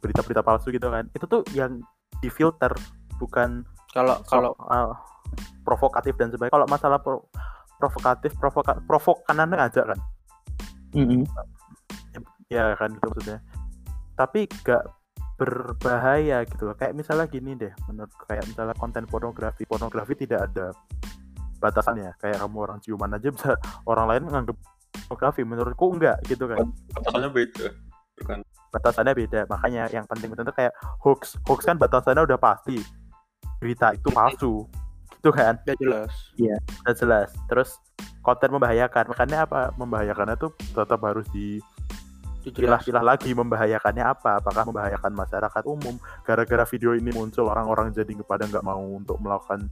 [0.00, 1.04] berita-berita palsu gitu kan.
[1.12, 1.84] Itu tuh yang
[2.24, 2.72] difilter
[3.20, 4.96] bukan kalau kalau uh,
[5.66, 6.56] provokatif dan sebagainya.
[6.56, 7.28] Kalau masalah pro-
[7.76, 9.98] provokatif provoka provokanan aja kan?
[10.96, 11.22] Mm-mm.
[12.50, 13.38] ya kan gitu maksudnya.
[14.18, 14.84] Tapi gak
[15.40, 16.76] berbahaya gitu loh.
[16.76, 19.64] Kayak misalnya gini deh menurut kayak misalnya konten pornografi.
[19.64, 20.74] Pornografi tidak ada
[21.62, 22.12] batasannya.
[22.20, 23.56] Kayak kamu orang ciuman aja bisa
[23.88, 24.56] orang lain menganggap
[25.08, 25.42] pornografi.
[25.46, 26.68] Menurutku enggak gitu kan.
[26.92, 27.66] Batasannya beda.
[28.20, 28.38] Bukan.
[28.70, 29.40] Batasannya beda.
[29.50, 31.36] Makanya yang penting tuh kayak hoax.
[31.46, 32.78] Hoax kan batasannya udah pasti.
[33.60, 34.64] Berita itu palsu.
[35.20, 35.60] Gitu kan?
[35.68, 36.12] Ya jelas.
[36.86, 37.28] udah jelas.
[37.50, 37.76] Terus
[38.24, 39.12] konten membahayakan.
[39.12, 41.60] Makanya apa membahayakannya tuh tetap harus di
[42.40, 43.36] pilah-pilah lagi.
[43.36, 44.40] Membahayakannya apa?
[44.40, 46.00] Apakah membahayakan masyarakat umum?
[46.24, 49.68] Gara-gara video ini muncul orang-orang jadi pada nggak mau untuk melakukan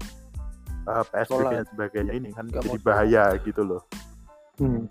[0.84, 1.52] uh, PSBB Sholat.
[1.52, 2.84] dan sebagainya ini kan Nggak jadi mau.
[2.84, 3.82] bahaya gitu loh.
[4.60, 4.84] Hmm.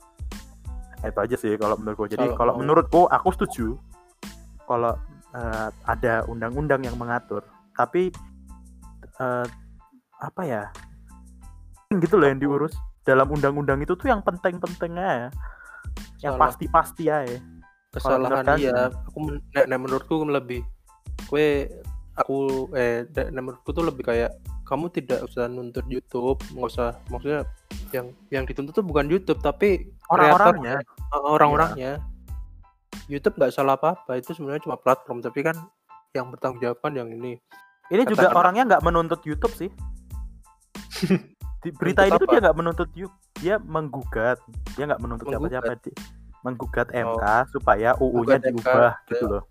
[0.98, 2.10] Nah, itu aja sih kalau menurutku.
[2.10, 3.78] Jadi Kalau menurutku aku setuju
[4.68, 4.94] kalau
[5.34, 7.42] uh, ada undang-undang yang mengatur.
[7.74, 8.12] Tapi
[9.24, 9.48] uh,
[10.18, 10.64] apa ya
[12.04, 12.76] gitu loh yang diurus.
[13.08, 15.30] Dalam undang-undang itu tuh yang penting-pentingnya ya
[16.22, 17.24] yang pasti-pasti ya
[17.94, 20.62] kesalahan menurut iya aku men- nek menurutku lebih
[21.30, 21.72] kue
[22.18, 24.36] aku eh nek menurutku tuh lebih kayak
[24.68, 26.44] kamu tidak usah nuntut YouTube.
[26.52, 27.48] Nggak usah maksudnya
[27.96, 30.84] yang yang dituntut tuh bukan YouTube tapi orang-orangnya.
[30.84, 31.94] eh, orang-orangnya
[33.08, 35.56] YouTube nggak salah apa-apa itu sebenarnya cuma platform tapi kan
[36.12, 37.40] yang bertanggung jawab kan yang ini
[37.88, 38.40] Ini Kata juga kenapa?
[38.42, 39.72] orangnya nggak menuntut YouTube sih.
[41.64, 44.38] Di berita ini tuh dia nggak menuntut YouTube, dia menggugat.
[44.76, 45.72] Dia nggak menuntut siapa-siapa.
[46.44, 49.08] Menggugat MK supaya UU-nya Menggugat MK, diubah ya.
[49.08, 49.44] gitu loh.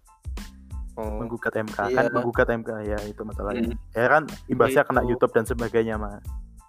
[0.95, 1.97] oh, Menggugat MK Iya.
[1.97, 3.63] kan menggugat MK ya itu masalahnya.
[3.67, 3.79] Hmm.
[3.93, 5.11] Ya kan imbasnya kena Gitu.
[5.11, 6.21] YouTube dan sebagainya mah.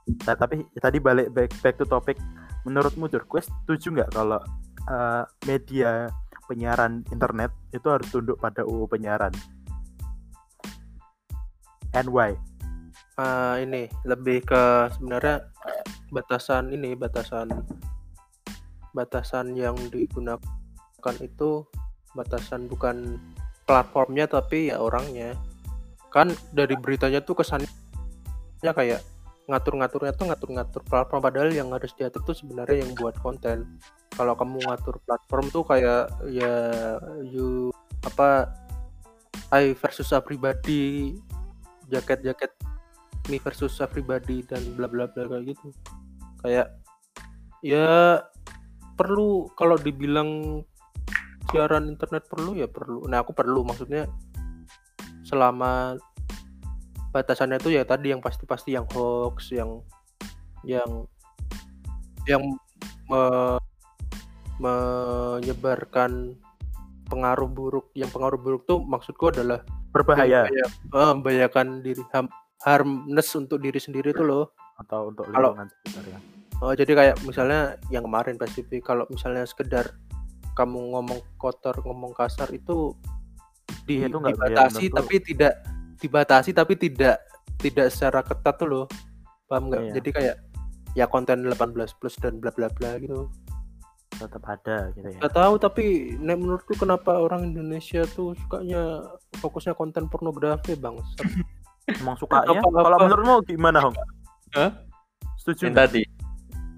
[0.07, 2.15] Nah, tapi tadi balik back, back to topic.
[2.63, 4.39] Menurutmu Jur, gue setuju nggak kalau
[4.85, 6.07] eh, media
[6.47, 9.35] penyiaran internet itu harus tunduk pada UU penyiaran?
[11.95, 12.35] And why?
[13.17, 15.49] eh, ini lebih ke sebenarnya
[16.13, 17.51] batasan ini batasan
[18.93, 21.65] batasan yang digunakan itu
[22.13, 23.19] batasan bukan
[23.67, 25.35] platformnya tapi ya orangnya
[26.09, 27.67] kan dari beritanya tuh kesannya
[28.63, 29.03] kayak
[29.47, 33.79] ngatur-ngaturnya tuh ngatur-ngatur platform padahal yang harus diatur tuh sebenarnya yang buat konten.
[34.11, 36.55] Kalau kamu ngatur platform tuh kayak ya
[37.23, 37.71] you
[38.03, 38.51] apa
[39.55, 40.19] I versus A
[41.87, 42.51] jaket-jaket
[43.31, 45.71] me versus everybody dan bla bla bla kayak gitu.
[46.43, 46.75] Kayak
[47.63, 48.19] ya
[48.99, 50.61] perlu kalau dibilang
[51.47, 53.07] siaran internet perlu ya perlu.
[53.07, 54.11] Nah aku perlu maksudnya
[55.23, 55.95] selama
[57.17, 59.81] batasannya itu ya tadi yang pasti-pasti yang hoax yang
[60.61, 61.09] yang
[62.29, 62.43] yang
[63.09, 63.61] me-
[64.61, 66.37] menyebarkan
[67.09, 67.89] pengaruh buruk.
[67.97, 70.45] Yang pengaruh buruk tuh maksudku adalah berbahaya.
[70.45, 70.69] eh,
[71.17, 72.29] membahayakan diri ham-
[72.61, 74.45] harmless untuk diri sendiri tuh loh.
[74.77, 76.19] Atau untuk Kalau- lingkungan sekitar ya.
[76.57, 79.93] Oh, jadi kayak misalnya yang kemarin PSBB kalau misalnya sekedar
[80.57, 82.97] kamu ngomong kotor, ngomong kasar itu
[83.85, 85.53] di, Iya, itu nggak- dibatasi ya, tapi tidak
[85.97, 87.21] dibatasi tapi tidak
[87.57, 88.85] tidak secara ketat tuh loh.
[89.49, 89.81] Paham nggak?
[89.81, 89.93] Iya.
[89.99, 90.35] Jadi kayak
[90.97, 93.29] ya konten 18 plus dan bla bla bla gitu.
[94.17, 95.19] tetap ada gitu ya.
[95.21, 99.05] Gak tahu tapi nek menurutku kenapa orang Indonesia tuh sukanya
[99.37, 100.97] fokusnya konten pornografi, Bang.
[102.01, 102.57] Emang sukanya?
[102.57, 102.81] Apa-apa.
[102.81, 103.93] Kalau menurutmu gimana, Hong?
[104.57, 104.73] Hah?
[105.37, 105.69] Setuju?
[105.69, 106.01] Yang tadi.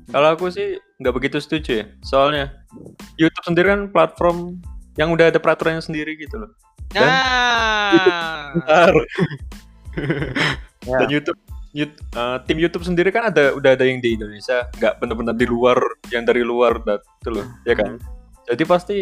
[0.09, 1.85] Kalau aku sih nggak begitu setuju ya.
[2.03, 2.45] Soalnya
[3.15, 4.59] YouTube sendiri kan platform
[4.99, 6.51] yang udah ada peraturannya sendiri gitu loh.
[6.95, 8.93] Nah, Bentar.
[10.87, 10.97] Ya.
[11.05, 11.39] Dan YouTube,
[11.75, 15.45] Yout- eh, tim YouTube sendiri kan ada udah ada yang di Indonesia, nggak benar-benar di
[15.45, 15.77] luar
[16.09, 18.01] yang dari luar itu loh, ya kan?
[18.49, 18.97] Jadi pasti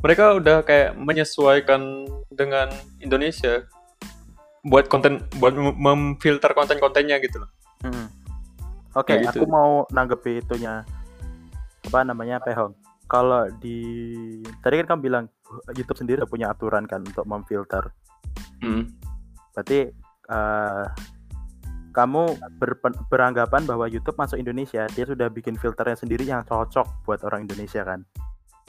[0.00, 2.72] mereka udah kayak menyesuaikan dengan
[3.04, 3.68] Indonesia
[4.64, 7.50] buat konten buat mem- memfilter konten-kontennya gitu loh.
[7.84, 8.06] Mm-mm.
[8.96, 9.44] Oke, Kayak gitu.
[9.44, 10.86] aku mau nanggepi itunya
[11.84, 12.72] apa namanya Pehong.
[13.14, 13.78] Kalau di
[14.58, 15.24] tadi kan kamu bilang
[15.70, 17.94] YouTube sendiri udah punya aturan kan untuk memfilter.
[18.58, 18.90] Hmm.
[19.54, 19.94] Berarti
[20.34, 20.84] eh,
[21.94, 22.22] kamu
[22.58, 27.46] berpen- beranggapan bahwa YouTube masuk Indonesia, dia sudah bikin filternya sendiri yang cocok buat orang
[27.46, 28.02] Indonesia kan.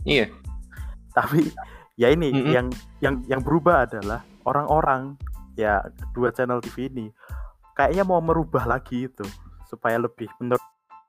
[0.05, 0.29] Iya.
[1.17, 1.49] Tapi
[1.97, 2.53] ya ini Mm-mm.
[2.53, 2.67] yang
[3.01, 5.17] yang yang berubah adalah orang-orang
[5.57, 5.81] ya
[6.13, 7.07] dua channel TV ini
[7.73, 9.25] kayaknya mau merubah lagi itu
[9.65, 10.61] supaya lebih menurut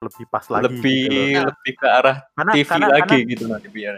[0.07, 1.47] lebih pas lagi lebih gitu loh.
[1.49, 3.95] lebih ke arah Karena TV karena, lagi karena gitu nanti biar.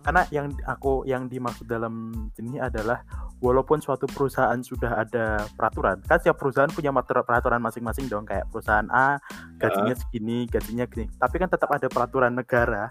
[0.00, 1.94] karena yang aku yang dimaksud dalam
[2.36, 3.00] ini adalah
[3.38, 8.44] walaupun suatu perusahaan sudah ada peraturan kan setiap perusahaan punya mater- peraturan masing-masing dong kayak
[8.48, 9.16] perusahaan A
[9.56, 12.88] gajinya segini gajinya gini tapi kan tetap ada peraturan negara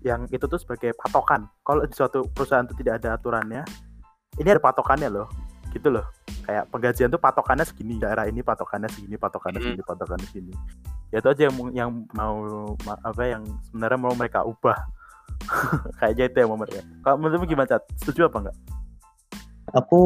[0.00, 3.62] yang itu tuh sebagai patokan kalau di suatu perusahaan itu tidak ada aturannya
[4.36, 5.28] ini ada patokannya loh
[5.70, 6.02] gitu loh
[6.40, 9.66] kayak penggajian tuh patokannya segini daerah ini patokannya segini patokannya Hmm.
[9.68, 10.52] segini patokannya segini
[11.10, 12.38] ya itu aja yang yang mau
[12.82, 14.78] ma- apa yang sebenarnya mau mereka ubah
[15.98, 17.82] kayaknya itu yang mau mereka kalau menurutmu gimana Cat?
[17.98, 18.56] setuju apa enggak
[19.70, 20.02] Aku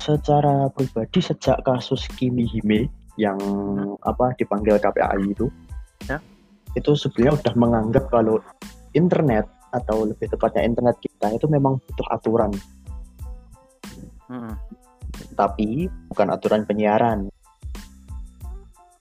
[0.00, 2.88] secara pribadi sejak kasus Kimi Hime
[3.20, 3.36] yang
[4.00, 5.52] apa dipanggil KPAI itu,
[6.08, 6.24] Ya.
[6.72, 8.40] itu sebenarnya udah menganggap kalau
[8.92, 9.44] internet
[9.76, 12.48] atau lebih tepatnya internet kita itu memang butuh aturan,
[14.32, 14.56] Mm-mm.
[15.36, 17.28] tapi bukan aturan penyiaran.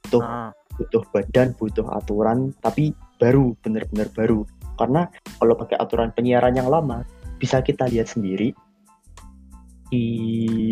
[0.04, 4.44] Butuh Ah, butuh badan, butuh aturan, tapi baru, benar-benar baru.
[4.76, 5.08] Karena
[5.40, 7.08] kalau pakai aturan penyiaran yang lama,
[7.40, 8.52] bisa kita lihat sendiri
[9.92, 10.08] di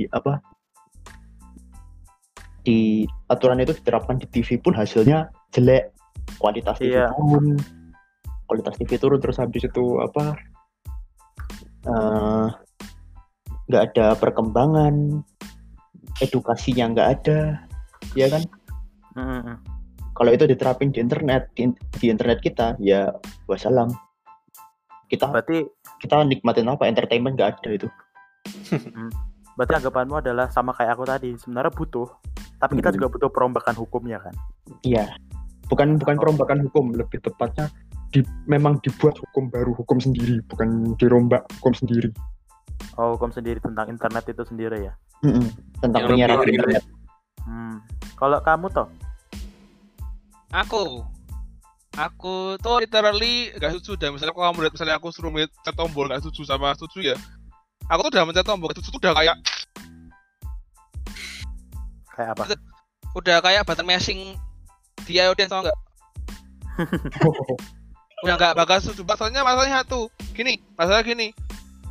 [0.09, 0.41] apa
[2.63, 5.91] di aturan itu diterapkan di TV pun hasilnya jelek,
[6.39, 7.11] kualitas TV Iya.
[7.11, 7.59] turun,
[8.47, 10.39] kualitas TV turun terus habis itu apa
[11.83, 12.47] eh,
[13.67, 15.23] nggak ada perkembangan,
[16.23, 17.39] edukasinya nggak ada,
[18.15, 18.43] ya kan?
[20.13, 23.10] Kalau itu diterapin di internet di, di internet kita ya
[23.49, 23.89] wassalam
[25.10, 25.65] kita berarti
[26.02, 27.88] kita nikmatin apa entertainment nggak ada itu
[29.58, 32.10] berarti anggapanmu adalah sama kayak aku tadi sebenarnya butuh
[32.58, 32.97] tapi kita Mm-mm.
[32.97, 34.34] juga butuh perombakan hukumnya kan
[34.82, 35.13] iya
[35.69, 36.21] bukan bukan Oh.
[36.21, 37.69] perombakan hukum lebih tepatnya
[38.13, 42.10] di, memang dibuat hukum baru hukum sendiri bukan dirombak hukum sendiri
[42.97, 44.93] oh hukum sendiri tentang internet itu sendiri ya
[45.26, 45.45] Mm-mm.
[45.82, 46.84] tentang Yang penyiaran internet
[47.45, 47.76] hmm.
[48.17, 48.88] kalau kamu toh
[50.53, 51.01] aku
[51.97, 56.05] aku tuh literally gak setuju dan misalnya kalau kamu lihat misalnya aku suruh mencet tombol
[56.05, 57.17] gak setuju sama setuju ya
[57.89, 59.37] aku tuh udah mencet tombol gak setuju tuh udah kayak
[62.13, 62.43] kayak apa
[63.17, 64.37] udah kayak button mashing
[65.05, 65.77] di iOS tau nggak
[68.23, 71.35] udah nggak bakal setuju masalahnya masalahnya satu gini masalah gini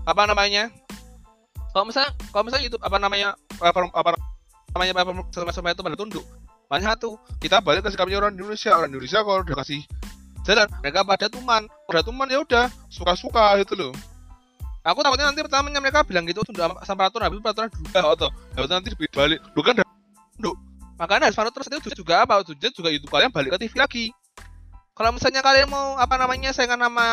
[0.07, 0.73] apa namanya
[1.71, 4.19] kalau misalnya kalau misalnya YouTube apa namanya platform apa
[4.75, 5.19] namanya platform
[5.55, 6.25] sama itu pada tunduk
[6.73, 8.73] makanya satu kita balik ke sikapnya orang Indonesia.
[8.73, 9.85] Orang Indonesia kalau udah kasih
[10.49, 11.69] jalan mereka pada tuman.
[11.85, 13.93] Pada tuman ya udah suka-suka gitu loh.
[14.81, 17.29] Aku takutnya nanti pertamanya mereka bilang gitu tunda sama peraturan.
[17.29, 19.45] Habis peraturan juga atau habis nanti balik.
[19.53, 20.57] Lu kan tunduk
[20.97, 22.41] makanya harus terus itu juga apa?
[22.41, 24.07] Tujuan juga YouTube kalian balik ke TV lagi.
[24.97, 27.05] Kalau misalnya kalian mau apa namanya saingan nama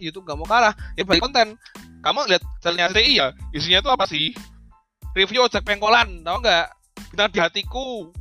[0.00, 1.60] YouTube nggak mau kalah ya balik konten.
[2.00, 4.32] Kamu lihat channelnya CI ya isinya itu apa sih?
[5.12, 6.72] Review ojek pengkolan tau nggak?
[7.12, 8.16] Bintang di hatiku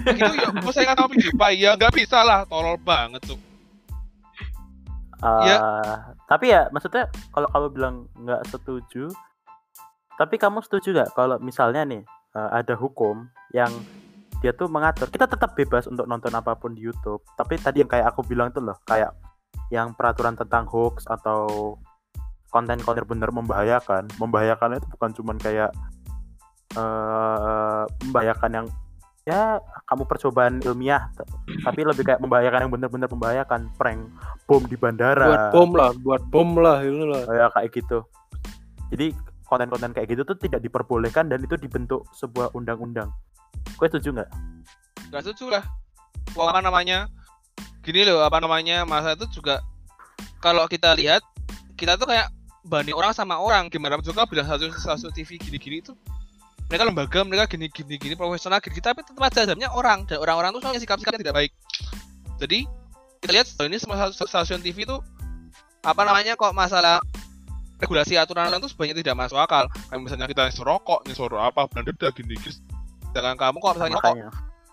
[0.00, 3.40] Gitu ya mau saingan sama PewDiePie ya nggak bisa lah tolol banget tuh.
[5.22, 5.58] Eh, Ya.
[6.26, 9.06] tapi ya maksudnya kalau kamu bilang nggak setuju
[10.18, 12.02] tapi kamu setuju nggak kalau misalnya nih
[12.34, 13.70] eh, ada hukum yang
[14.42, 15.06] dia tuh mengatur?
[15.06, 18.50] Kita tetap bebas untuk nonton apa pun di YouTube tapi tadi yang kayak aku bilang
[18.50, 19.14] tuh loh kayak
[19.70, 21.76] yang peraturan tentang hoax atau
[22.50, 24.10] konten-konten bener membahayakan.
[24.20, 25.70] Membahayakan itu bukan cuman kayak
[26.72, 28.66] eh membahayakan yang
[29.22, 31.06] ya kamu percobaan ilmiah
[31.62, 34.02] tapi lebih kayak membahayakan yang bener-bener membahayakan prank
[34.50, 37.98] bom di bandara buat bom lah buat bom lah itu lah kayak kayak gitu
[38.90, 39.06] jadi
[39.46, 43.14] konten-konten kayak gitu tuh tidak diperbolehkan dan itu dibentuk sebuah undang-undang
[43.78, 44.30] gue setuju nggak
[45.12, 45.64] Gak setuju lah.
[46.32, 47.04] Wah, apa namanya?
[47.84, 48.88] Gini loh, apa namanya?
[48.88, 49.60] Masa itu juga
[50.40, 51.20] kalau kita lihat
[51.76, 52.32] kita tuh kayak
[52.64, 53.68] banding orang sama orang.
[53.68, 55.92] Gimana juga bilang satu satu TV gini-gini itu
[56.72, 60.64] mereka lembaga, mereka gini-gini gini profesional gini, tapi tetap aja dalamnya orang dan orang-orang tuh
[60.64, 61.52] soalnya sikap-sikapnya tidak baik.
[62.40, 62.64] Jadi
[63.20, 64.96] kita lihat ini semua stasiun- TV itu
[65.84, 67.04] apa namanya kok masalah
[67.76, 69.68] regulasi aturan itu sebenarnya tidak masuk akal.
[69.68, 72.56] Kayak misalnya kita nyesor rokok, nyesor apa, belanda gini, gini.
[73.12, 74.30] Sedangkan kamu kok misalnya rokok makanya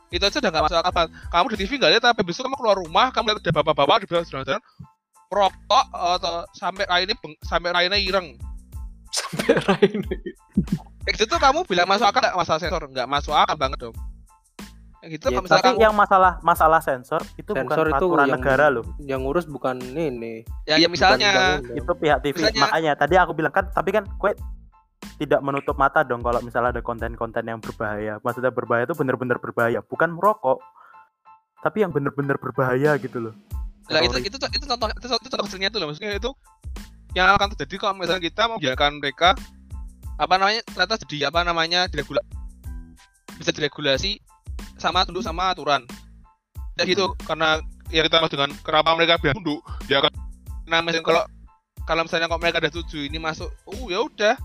[0.09, 2.81] itu aja udah gak masuk akal kamu di TV nggak lihat tapi besok kamu keluar
[2.81, 4.63] rumah kamu lihat ada bapak-bapak di belakang jalan-jalan
[5.29, 7.13] rokok atau sampai lainnya
[7.45, 8.33] sampai lainnya ireng
[9.09, 10.01] Sampai Rain.
[11.01, 12.35] Kayak gitu tuh kamu bilang masuk akal nggak?
[12.35, 12.81] Masalah sensor?
[12.87, 13.95] Nggak masuk akal banget dong.
[14.99, 17.91] Kayak gitu Ya, kalau misalnya tapi kamu yang masalah masalah sensor itu Sensor bukan itu
[17.95, 18.85] peraturan yang- negara loh.
[18.99, 20.43] yang ngurus bukan ini.
[20.67, 21.29] Ya, ya misalnya
[21.63, 24.31] bukan itu pihak TV Misalnya- makanya tadi aku bilang kan tapi kan gue
[25.15, 28.19] tidak menutup mata dong kalau misalnya ada konten-konten yang berbahaya.
[28.19, 30.59] Maksudnya berbahaya itu bener-bener berbahaya bukan merokok.
[31.59, 33.33] Tapi yang bener-bener berbahaya gitu loh.
[33.87, 34.27] Lah itu Teroris.
[34.27, 35.87] itu itu contoh itu, itu contoh kecilnya tuh loh.
[35.91, 36.31] Maksudnya itu
[37.15, 39.29] yang akan terjadi kalau misalnya kita membiarkan mereka
[40.19, 42.19] apa namanya ternyata jadi apa namanya diregula
[43.39, 44.19] bisa diregulasi
[44.75, 45.87] sama tunduk sama aturan.
[46.75, 50.11] Ya gitu karena ya kita dengan kenapa mereka biar tunduk ya kan?
[50.67, 51.23] Nah misalnya kalau
[51.87, 54.35] kalau misalnya kalau mereka ada tujuh ini masuk oh ya udah.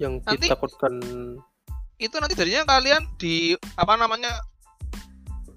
[0.00, 0.94] Yang Nanti- ditakutkan.
[1.98, 4.30] itu nanti jadinya kalian di apa namanya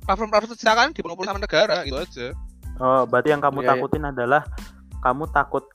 [0.10, 2.28] platform-platform kalian dimonopoli sama negara gitu aja.
[2.82, 3.70] Oh berarti yang kamu iya.
[3.78, 4.42] takutin adalah
[5.06, 5.70] kamu takut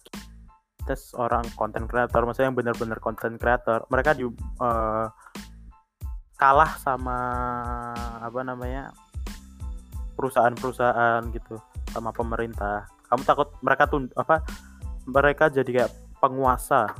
[0.86, 5.06] tes orang konten kreator maksudnya yang bener-bener konten kreator mereka di eh,
[6.36, 7.18] kalah sama
[8.22, 8.92] apa namanya
[10.16, 11.60] perusahaan-perusahaan gitu
[11.92, 12.88] sama pemerintah.
[13.08, 14.44] Kamu takut mereka tun apa
[15.08, 16.92] mereka jadi kayak penguasa?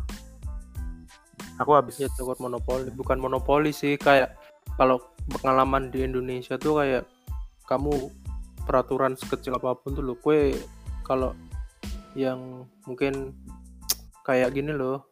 [1.56, 4.36] Aku habis ya takut monopoli bukan monopoli sih kayak
[4.76, 5.00] kalau
[5.40, 7.04] pengalaman di Indonesia tuh kayak
[7.64, 8.12] kamu
[8.68, 10.52] peraturan sekecil apa pun tuh lo kue
[11.06, 11.32] kalau
[12.16, 13.32] yang mungkin
[14.26, 15.06] kayak gini loh.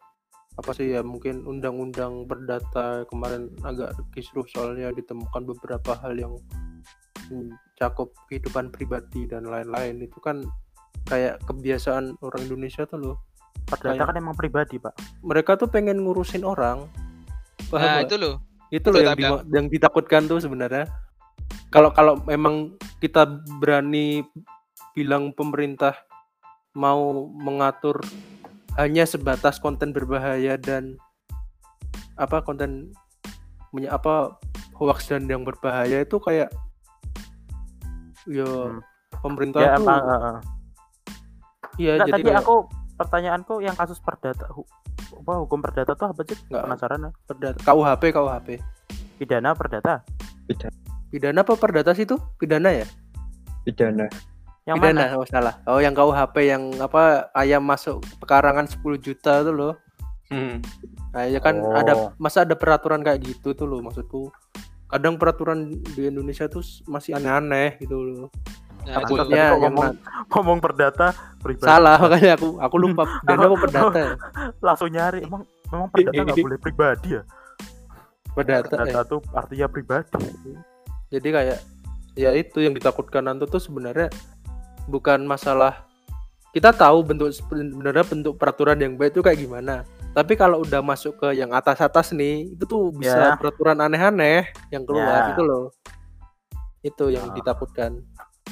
[0.59, 6.35] Apa sih ya mungkin undang-undang perdata kemarin agak kisruh soalnya ditemukan beberapa hal yang
[7.31, 10.03] mencakup kehidupan pribadi dan lain-lain.
[10.03, 10.43] Itu kan
[11.07, 13.17] kayak kebiasaan orang Indonesia tuh loh.
[13.65, 14.93] Perdata kan emang pribadi pak.
[15.25, 16.85] mereka tuh pengen ngurusin orang.
[17.71, 18.35] Paham nah itu loh.
[18.69, 20.85] Itu loh yang, di- yang ditakutkan tuh sebenarnya.
[21.73, 23.27] Kalau kalau memang kita
[23.59, 24.23] berani
[24.95, 25.97] bilang pemerintah
[26.77, 27.99] mau mengatur
[28.75, 30.99] hanya sebatas konten berbahaya dan
[32.15, 32.91] apa konten
[33.71, 34.35] punya apa
[34.75, 36.51] hoax dan yang berbahaya itu kayak
[38.27, 38.79] yo Hmm.
[39.21, 40.01] pemerintah ya tuh emang
[41.77, 42.55] iya Nggak, jadi tadi kayak aku
[42.95, 44.67] pertanyaanku yang kasus perdata hu-
[45.15, 46.37] apa hukum perdata tuh apa sih?
[46.49, 46.63] Nggak.
[46.65, 47.11] penasaran ya.
[47.27, 48.47] perdata KUHP KUHP
[49.15, 50.03] pidana perdata?
[51.11, 51.39] Pidana.
[51.47, 52.87] Apa perdata sih itu pidana ya?
[53.63, 54.07] Pidana
[54.65, 55.15] yang pidana mana?
[55.15, 55.53] oh salah.
[55.69, 59.73] Oh yang KUHP yang apa ayam masuk pekarangan 10 juta tuh loh.
[60.25, 60.57] Hmm.
[61.13, 61.69] nah ya kan Oh.
[61.71, 64.33] ada masa ada peraturan kayak gitu tuh loh maksudku.
[64.89, 68.27] Kadang peraturan di Indonesia tuh masih aneh-aneh gitu loh.
[68.85, 69.97] Nah, takutnya kok yang ngomong-
[70.29, 71.07] ngomong perdata
[71.39, 71.69] pribadi.
[71.69, 73.97] Salah makanya aku aku lupa pidana apa perdata.
[74.01, 74.09] Ya
[74.65, 77.23] langsung nyari emang memang perdata nggak boleh pribadi ya?
[78.33, 78.81] Perdata ya.
[78.81, 80.25] perdata tuh artinya pribadi.
[81.13, 81.59] Jadi kayak
[82.17, 84.09] ya itu yang ditakutkan Nanto tuh sebenarnya
[84.85, 85.85] bukan masalah
[86.51, 89.83] kita tahu bentuk sebenarnya bentuk peraturan yang baik itu kayak gimana
[90.15, 93.35] tapi kalau udah masuk ke yang atas-atas nih itu tuh bisa Ya.
[93.35, 95.35] peraturan aneh-aneh yang keluar Ya.
[95.35, 95.65] itu loh
[96.79, 97.35] itu yang Ah.
[97.35, 97.91] ditakutkan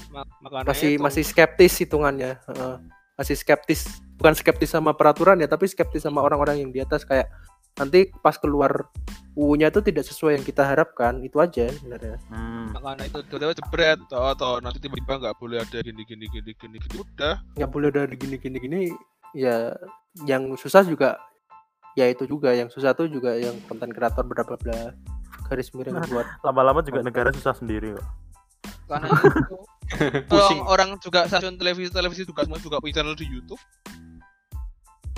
[0.09, 1.01] mak- makanya masih itu.
[1.01, 2.75] masih skeptis hitungannya Heeh.
[3.15, 3.87] masih skeptis
[4.17, 7.29] bukan skeptis sama peraturan ya tapi skeptis sama orang-orang yang di atas kayak
[7.73, 8.89] nanti pas keluar
[9.33, 12.21] UU-nya itu tidak sesuai yang kita harapkan itu aja sebenarnya.
[12.29, 12.69] Hmm.
[12.69, 13.99] makanya itu tiba-tiba jebret.
[14.05, 16.95] Atau, atau nanti tiba-tiba nggak boleh ada gini gini gini gini gini.
[17.01, 17.41] Udah.
[17.57, 18.81] Nggak boleh ada gini gini gini.
[19.33, 19.73] Ya
[20.29, 21.17] yang susah juga
[21.97, 22.53] ya itu juga.
[22.53, 24.93] Yang susah tuh juga yang konten kreator bla bla
[25.49, 28.05] garis miring buat lama-lama juga negara susah sendiri kok.
[28.85, 29.07] Karena
[30.21, 33.61] itu orang, orang juga stasiun televisi televisi juga semua juga punya channel di YouTube.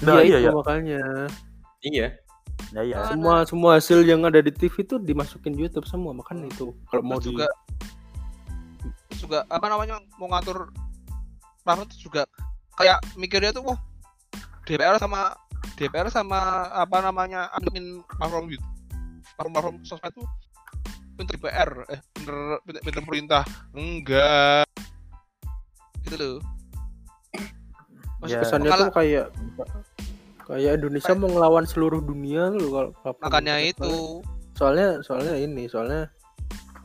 [0.08, 1.04] Nah iya iya itu ya makanya.
[1.84, 2.08] Iya.
[2.74, 3.08] Nah, iya Ah.
[3.14, 7.18] semua semua hasil yang ada di TV itu dimasukin YouTube semua makanya itu kalau mau
[7.20, 7.48] Terus di juga
[9.16, 10.70] juga apa namanya mau ngatur
[11.66, 12.30] platform itu juga
[12.78, 13.80] kayak mikirnya tuh wah
[14.68, 15.34] DPR sama
[15.80, 18.74] DPR sama apa namanya admin platform YouTube
[19.36, 20.24] platform platform sosmed itu
[21.16, 22.36] pinter DPR eh pinter
[22.68, 24.68] pinter, pinter pemerintah enggak.
[26.06, 26.38] Gitu loh.
[28.26, 28.42] Ya.
[28.42, 29.30] kesannya tuh kayak
[30.46, 34.22] kayak Indonesia mau ngelawan seluruh dunia loh kalau platform makanya itu
[34.56, 36.08] soalnya soalnya ini soalnya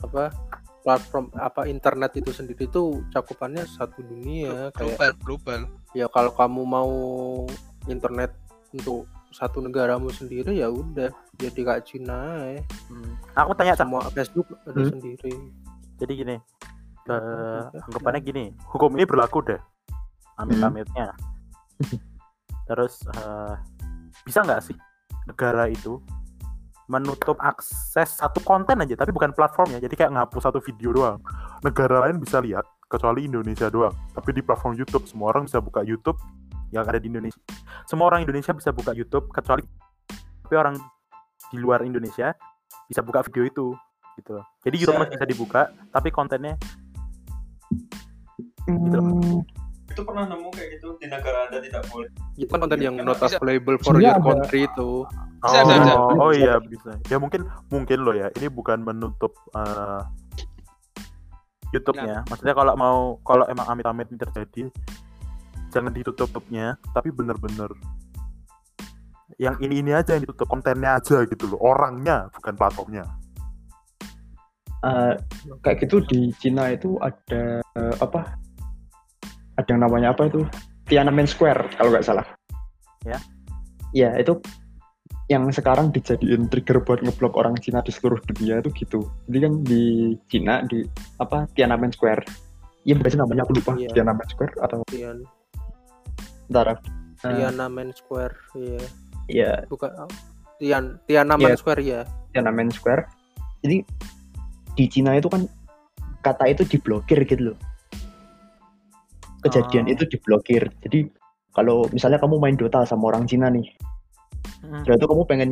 [0.01, 0.33] apa
[0.81, 5.61] platform apa internet itu sendiri tuh cakupannya satu dunia kayak global global
[5.93, 6.91] ya kalau kamu mau
[7.85, 8.33] internet
[8.73, 12.63] untuk satu negaramu sendiri ya udah jadi kayak Cina ya.
[12.91, 13.15] Hmm.
[13.39, 14.91] Aku tanya semua Facebook ada Hmm.
[14.91, 15.33] sendiri
[16.01, 16.37] Jadi gini,
[17.05, 17.17] ke
[17.77, 19.61] anggapannya gini, hukum ini berlaku deh,
[20.41, 21.13] amit-amitnya.
[22.71, 23.55] Terus eh,
[24.23, 24.79] bisa nggak sih
[25.27, 25.99] negara itu
[26.91, 29.79] menutup akses satu konten aja, tapi bukan platformnya.
[29.83, 31.19] Jadi kayak ngapus satu video doang.
[31.63, 33.95] Negara lain bisa lihat, kecuali Indonesia doang.
[34.15, 36.19] Tapi di platform YouTube semua orang bisa buka YouTube
[36.75, 37.39] yang ada di Indonesia.
[37.87, 39.63] Semua orang Indonesia bisa buka YouTube, kecuali
[40.47, 40.75] tapi orang
[41.55, 42.35] di luar Indonesia
[42.91, 43.67] bisa buka video itu
[44.19, 44.43] gitu.
[44.67, 45.63] Jadi YouTube masih bisa dibuka,
[45.95, 46.59] tapi kontennya
[48.67, 49.01] Gitu.
[49.91, 52.09] Itu pernah nemu kayak gitu di negara Anda tidak boleh.
[52.39, 53.07] itu kan konten yang Bisa.
[53.11, 54.91] not available for Iya, your country itu
[55.41, 55.95] Bisa, oh, bisa, bisa.
[56.21, 56.91] oh iya bisa.
[57.11, 58.29] Ya mungkin mungkin loh ya.
[58.39, 60.03] Ini bukan menutup eh,
[61.75, 62.27] YouTube-nya.
[62.31, 64.63] Maksudnya kalau mau kalau emang amit-amit ini terjadi
[65.71, 67.71] jangan ditutup-tutupnya, tapi bener-bener
[69.39, 73.05] yang ini ini aja yang ditutup kontennya aja gitu loh orangnya bukan platformnya
[74.85, 75.15] eh,
[75.63, 78.40] kayak gitu di Cina itu ada eh, apa?
[79.61, 80.49] Ada yang namanya apa itu?
[80.89, 82.25] Tiananmen Square kalau nggak salah.
[83.05, 83.21] Ya.
[83.93, 84.41] Ya itu
[85.31, 89.05] yang sekarang dijadiin trigger buat ngeblok orang Cina di seluruh dunia itu gitu.
[89.29, 89.83] Jadi kan di
[90.27, 90.83] Cina di
[91.23, 92.25] apa Tiananmen Square.
[92.89, 93.93] Iya sih namanya aku lupa Iya.
[93.93, 95.21] Tiananmen Square atau Tian
[97.21, 98.81] eh, Tiananmen Square iya
[99.29, 100.11] ya bukan oh,
[100.57, 101.61] Tian Tiananmen Iya.
[101.61, 102.01] Square ya
[102.33, 103.05] Tiananmen Square.
[103.61, 103.85] Jadi
[104.75, 105.45] di Cina itu kan
[106.25, 107.57] kata itu diblokir gitu loh.
[109.41, 109.93] Kejadian Oh.
[109.93, 110.69] itu diblokir.
[110.85, 111.09] Jadi
[111.57, 113.67] kalau misalnya kamu main Dota sama orang Cina nih,
[114.61, 114.85] Hmm.
[114.85, 115.51] itu kamu pengen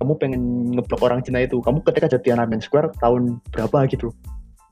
[0.00, 0.42] kamu pengen
[0.76, 4.12] ngeblok orang Cina itu, kamu ketika jadi Tiananmen Square tahun berapa gitu,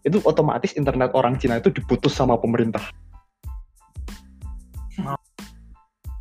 [0.05, 2.83] itu otomatis internet orang Cina itu diputus sama pemerintah.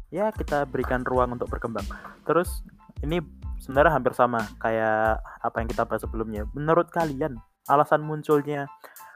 [0.09, 1.85] ya kita berikan ruang untuk berkembang
[2.25, 2.65] terus
[3.05, 3.21] ini
[3.61, 7.37] sebenarnya hampir sama kayak apa yang kita bahas sebelumnya menurut kalian
[7.69, 8.65] alasan munculnya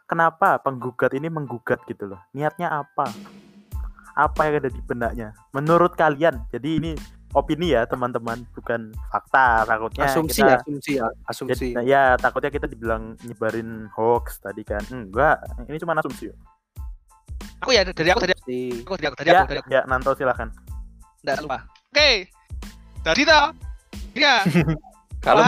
[0.05, 2.21] kenapa penggugat ini menggugat gitu loh?
[2.35, 3.09] Niatnya apa?
[4.13, 5.33] Apa yang ada di benaknya?
[5.55, 6.91] Menurut kalian jadi ini
[7.33, 9.65] opini ya teman-teman bukan fakta.
[9.65, 11.67] Takutnya asumsi kita asumsi ya asumsi.
[11.73, 14.81] jadi, ya takutnya kita dibilang nyebarin hoax tadi kan.
[14.93, 16.29] Enggak ini cuma asumsi.
[17.65, 18.45] Aku ya dari aku dari aku.
[18.95, 19.69] Dari aku dari ya aku dari aku.
[19.73, 20.53] ya Nanto silahkan
[21.23, 21.59] nggak lupa.
[21.89, 22.27] Oke.
[23.03, 23.47] Dari toh
[24.15, 24.43] ya
[25.23, 25.43] Kalau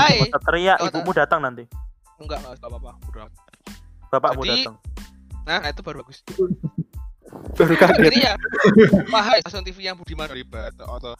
[0.47, 1.67] teriak ibumu datang nanti.
[2.15, 2.91] Enggak enggak nggak apa-apa.
[3.11, 3.27] Udah
[4.09, 4.77] bapakmu Jadi- datang.
[5.45, 6.19] nah itu baru bagus.
[7.55, 7.99] Baru kaget.
[7.99, 8.33] Jadi ya,
[9.11, 11.17] wahai stasiun TV yang budiman ribat atau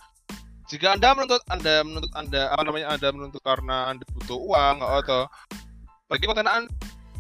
[0.65, 5.29] jika anda menuntut anda menuntut anda apa namanya anda menuntut karena anda butuh uang atau
[6.09, 6.71] bagi konten anda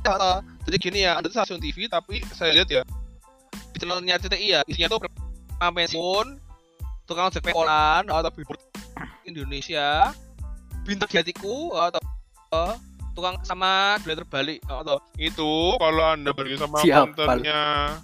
[0.05, 2.81] atau jadi gini ya anda stasiun TV tapi saya lihat ya
[3.73, 5.01] di channelnya CTI ya isinya tuh
[5.59, 6.27] pensiun
[7.05, 8.61] tukang ojek pengkolan atau billboard
[9.29, 10.09] Indonesia
[10.85, 12.01] bintang di hatiku atau
[12.49, 12.77] atau
[13.15, 17.95] tukang sama duit terbalik atau itu kalau anda bagi sama Siap, kontennya.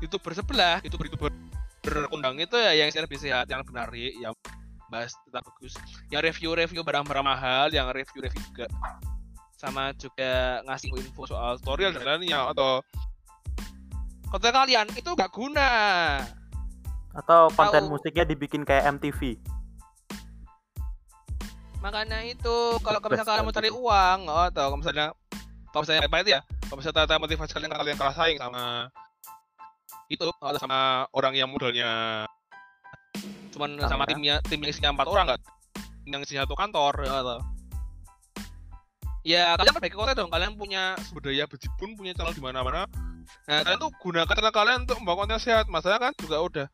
[0.00, 1.32] Youtuber sebelah youtuber youtuber
[1.84, 4.32] berkundang itu ya yang lebih sehat yang menarik yang
[4.88, 5.76] bahas tetap bagus.
[6.08, 8.66] Yang review-review barang-barang mahal yang review-review juga.
[9.60, 12.80] Sama juga ngasih info soal tutorial dan lainnya atau
[14.32, 15.68] konten kalian itu gak guna.
[17.12, 17.92] Atau konten Tahu.
[17.92, 19.36] musiknya dibikin kayak MTV
[21.80, 25.06] makanya itu kalau misalnya kalian mau cari uang atau kalau misalnya
[25.72, 28.92] kalau misalnya apa itu ya kalau misalnya ternyata motivasi kalian kalian kalah saing sama
[30.10, 32.26] itu atau sama orang yang modalnya.
[33.54, 34.04] Cuman sama Sama.
[34.10, 35.40] timnya tim yang isinya empat orang nggak?
[36.10, 37.38] Yang isinya satu kantor ya atau?
[39.22, 42.90] Ya kalian perbaiki konten dong kalian punya sumber daya bejibun punya channel di mana-mana.
[43.46, 45.70] Nah kalian tuh gunakan channel kalian untuk membawa konten sehat.
[45.70, 46.66] Masalahnya kan juga udah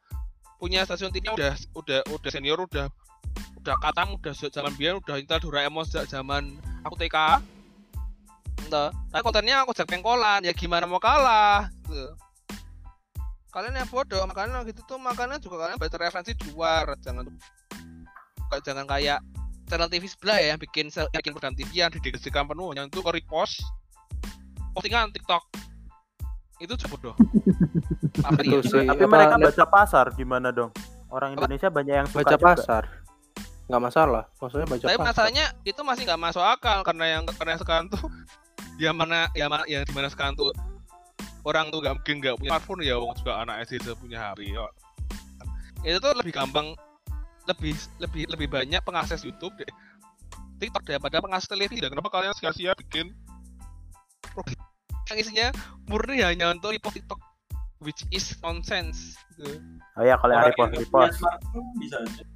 [0.57, 2.89] punya stasiun TV udah udah udah senior udah
[3.67, 6.55] udah katam udah sejak zaman biar udah intel Doraemon sejak zaman
[6.87, 7.43] aku TK
[8.63, 12.15] entah tapi kontennya aku jak pengkolan ya gimana mau kalah gitu.
[13.51, 17.27] kalian yang bodoh makanya gitu tuh makanya juga kalian baca referensi di luar jangan
[18.55, 19.19] kayak jangan kayak
[19.67, 23.03] channel TV sebelah ya yang bikin yang bikin program TV yang didedikasikan penuh yang itu
[23.03, 23.67] ke repost
[24.79, 25.43] postingan TikTok
[26.63, 26.87] itu ya?
[28.63, 28.87] sih.
[28.87, 30.71] tapi apa, mereka baca pasar gimana dong
[31.07, 31.39] Orang?
[31.39, 32.47] Indonesia banyak yang suka baca juga.
[32.47, 33.06] pasar
[33.67, 37.63] nggak masalah maksudnya baca Tapi masalahnya itu masih nggak masuk akal karena yang karena yang
[37.63, 38.03] sekarang tuh
[38.83, 40.55] yang mana yang mana yang di mana sekarang tuh
[41.47, 44.51] orang tuh nggak mungkin nggak punya smartphone ya wong juga anak SD sudah punya HP
[44.51, 44.67] ya.
[45.87, 46.75] Itu tuh lebih gampang
[47.47, 49.71] lebih lebih lebih banyak pengakses YouTube deh.
[50.59, 53.15] TikTok daripada pengakses televisi dan kenapa kalian sia-sia bikin
[55.07, 55.47] yang isinya
[55.87, 57.21] murni hanya untuk repost TikTok
[57.79, 59.63] which is nonsense gitu.
[59.95, 61.23] Oh ya kalau yang Orang repost repost,
[61.79, 62.36] bisa aja.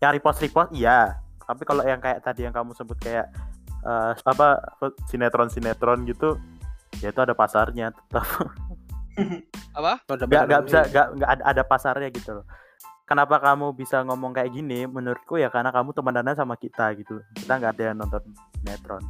[0.00, 1.20] Yang repost repost iya.
[1.44, 3.28] Tapi kalau yang kayak tadi yang kamu sebut kayak
[3.84, 4.48] eh, apa
[5.12, 6.40] sinetron sinetron gitu,
[7.04, 8.24] ya itu ada pasarnya tetap.
[9.76, 10.00] Apa?
[10.08, 12.46] Ada nggak nggak bisa nggak nggak ada, ada pasarnya gitu loh.
[13.04, 14.86] Kenapa kamu bisa ngomong kayak gini?
[14.86, 17.20] Menurutku ya karena kamu temenan sama kita gitu.
[17.36, 18.22] Kita nggak ada yang nonton
[18.62, 19.02] sinetron.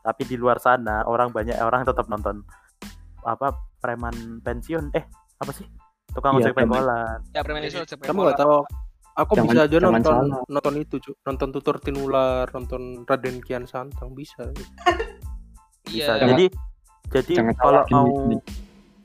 [0.00, 2.46] Tapi di luar sana orang banyak orang tetap nonton
[3.26, 3.52] apa
[3.82, 4.94] preman pensiun.
[4.94, 5.04] Eh
[5.42, 5.66] apa sih?
[6.14, 6.78] Tukang Iya, ojek preman.
[6.78, 7.18] pengkolan.
[7.34, 8.56] Ya premanisme kamu nggak tahu
[9.14, 10.42] aku Jangan- bisa aja jangan nonton salah.
[10.48, 11.16] nonton itu Cuk.
[11.22, 14.50] nonton tutur tinular nonton Raden Kian Santang bisa
[15.86, 16.26] bisa Iya.
[16.28, 16.46] jadi
[17.06, 18.36] jadi Jangan kalau salah gini, mau gini.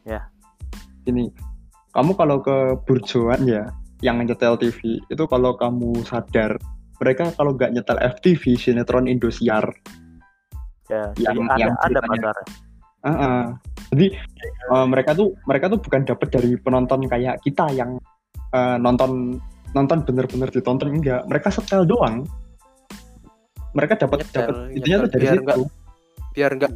[0.03, 0.21] Ya.
[1.01, 1.25] Gini,
[1.91, 3.63] kamu kalau ke burjoan ya,
[3.99, 6.57] yang nyetel TV itu kalau kamu sadar
[6.97, 9.67] mereka kalau nggak nyetel FTV sinetron Indosiar
[10.87, 12.37] ya yang- jadi ada yang ada ceritanya- pasar
[12.99, 13.43] Ah, ah.
[13.89, 14.11] Jadi
[14.67, 17.95] eh, mereka tuh mereka tuh bukan dapat dari penonton kayak kita yang
[18.49, 19.39] eh, nonton
[19.73, 21.25] nonton bener-bener ditonton enggak.
[21.29, 22.25] Mereka setel doang.
[23.77, 25.45] Mereka dapat dapat intinya tuh dari biar situ.
[25.45, 25.59] nggak-
[26.33, 26.73] biar nggak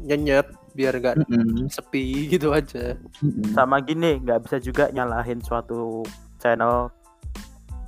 [0.00, 3.52] nyenyet biar nggak Mm-mm, sepi gitu aja mm-mm.
[3.52, 6.06] sama gini nggak bisa juga nyalahin suatu
[6.38, 6.88] channel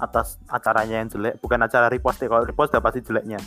[0.03, 3.39] atas acaranya yang jelek bukan acara repost ya kalau repost udah pasti jeleknya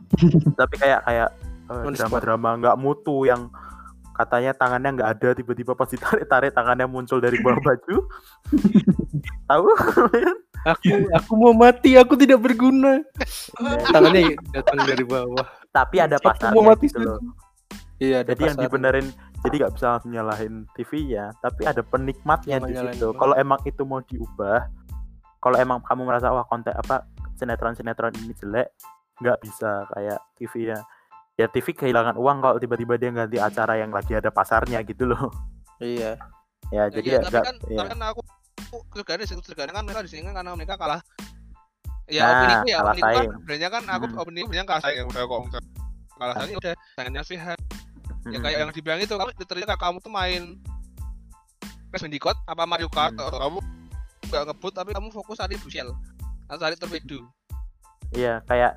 [0.60, 1.28] tapi kayak kayak
[1.68, 3.52] eh, drama-drama nggak mutu yang
[4.18, 7.96] katanya tangannya nggak ada tiba-tiba pas ditarik-tarik tangannya muncul dari bawah baju.
[9.50, 9.66] Tahu?
[10.66, 12.98] Aku aku mau mati aku tidak berguna.
[13.94, 15.46] Tangannya datang dari bawah.
[15.70, 17.22] Tapi ada Aku pasarnya mau mati gitu loh.
[17.98, 19.06] iya ada jadi yang dibenerin
[19.42, 23.10] jadi nggak bisa langsung nyalahin TV ya tapi ada penikmatnya di situ.
[23.18, 24.70] kalau emang itu mau diubah
[25.42, 27.06] kalau emang kamu merasa wah konten apa
[27.38, 28.70] sinetron sinetron ini jelek
[29.18, 30.70] nggak bisa kayak TV
[31.38, 35.06] ya ya TV kehilangan uang kalau tiba-tiba dia ganti acara yang lagi ada pasarnya gitu
[35.06, 35.30] loh
[35.78, 36.34] iya ya
[36.68, 37.76] Ya, jadi iya, ya tapi nggak kan, ya.
[37.80, 38.20] tapi kan aku
[38.92, 41.00] keluarga di situ keluarga kan mereka di sini kan karena mereka kalah.
[42.08, 44.20] Ya Nah, opini ya, kalah opini kan sebenarnya kan aku Hmm.
[44.20, 45.40] opini yang kalah saing udah kok
[46.20, 47.58] kalah saing ya udah tangannya sehat.
[48.28, 48.42] Ya Mm-mm.
[48.44, 50.42] kayak yang dibilang itu kamu kayak kamu tuh main
[51.88, 53.24] Crash Bandicoot apa Mario Kart Hmm.
[53.24, 53.58] atau kamu
[54.28, 55.88] nggak ngebut tapi kamu fokus cari bushel
[56.52, 57.24] atau cari torpedo.
[58.12, 58.76] Iya kayak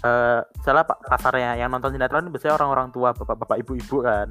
[0.00, 4.28] eh salah pak pasarnya yang nonton sinetron biasanya orang-orang tua bapak-bapak ibu-ibu kan.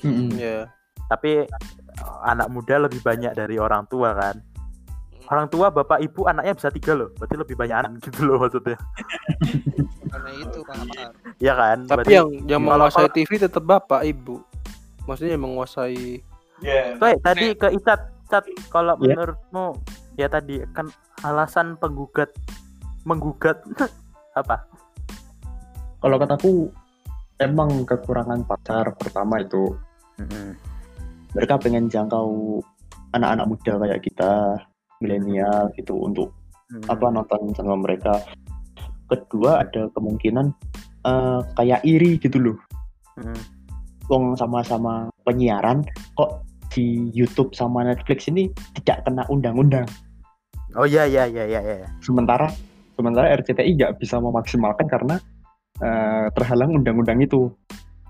[0.00, 0.34] Mm-mm.
[0.34, 0.66] iya.
[1.06, 4.40] Tapi eh, anak muda lebih banyak dari orang tua kan.
[5.26, 7.08] Orang tua bapak ibu anaknya bisa tiga loh.
[7.14, 8.76] Berarti lebih banyak anak gitu loh maksudnya.
[10.12, 10.58] Karena itu.
[11.38, 11.78] Iya kan?
[11.84, 14.36] Tapi Berarti- yang yang kalau- menguasai kalau- TV tetap bapak ibu.
[15.02, 16.20] Maksudnya yang menguasai
[16.60, 16.94] Iya.
[16.94, 18.00] Tuh, tadi ke Icat.
[18.24, 19.12] Cat kalau Iya.
[19.12, 19.66] menurutmu
[20.14, 20.88] ya tadi kan
[21.20, 22.32] alasan penggugat
[23.04, 23.60] menggugat
[24.40, 24.64] apa
[26.02, 26.52] Kalau kataku
[27.38, 29.70] emang kekurangan pasar pertama itu
[31.32, 32.58] mereka pengen jangkau
[33.14, 34.32] anak-anak muda kayak kita
[35.00, 36.28] milenial gitu untuk
[36.72, 36.88] Hmm.
[36.88, 38.16] apa nonton channel mereka.
[39.04, 40.56] Kedua ada kemungkinan
[41.04, 42.56] eh, kayak iri gitu loh.
[43.20, 43.36] Hmm.
[44.08, 45.84] Wong sama-sama penyiaran
[46.16, 46.40] kok
[46.72, 48.48] di YouTube sama Netflix ini
[48.80, 49.84] tidak kena undang-undang.
[50.72, 52.48] oh iya iya iya iya iya Sementara
[52.96, 55.20] sementara RCTI nggak bisa memaksimalkan karena
[55.82, 57.50] eh, terhalang undang-undang itu.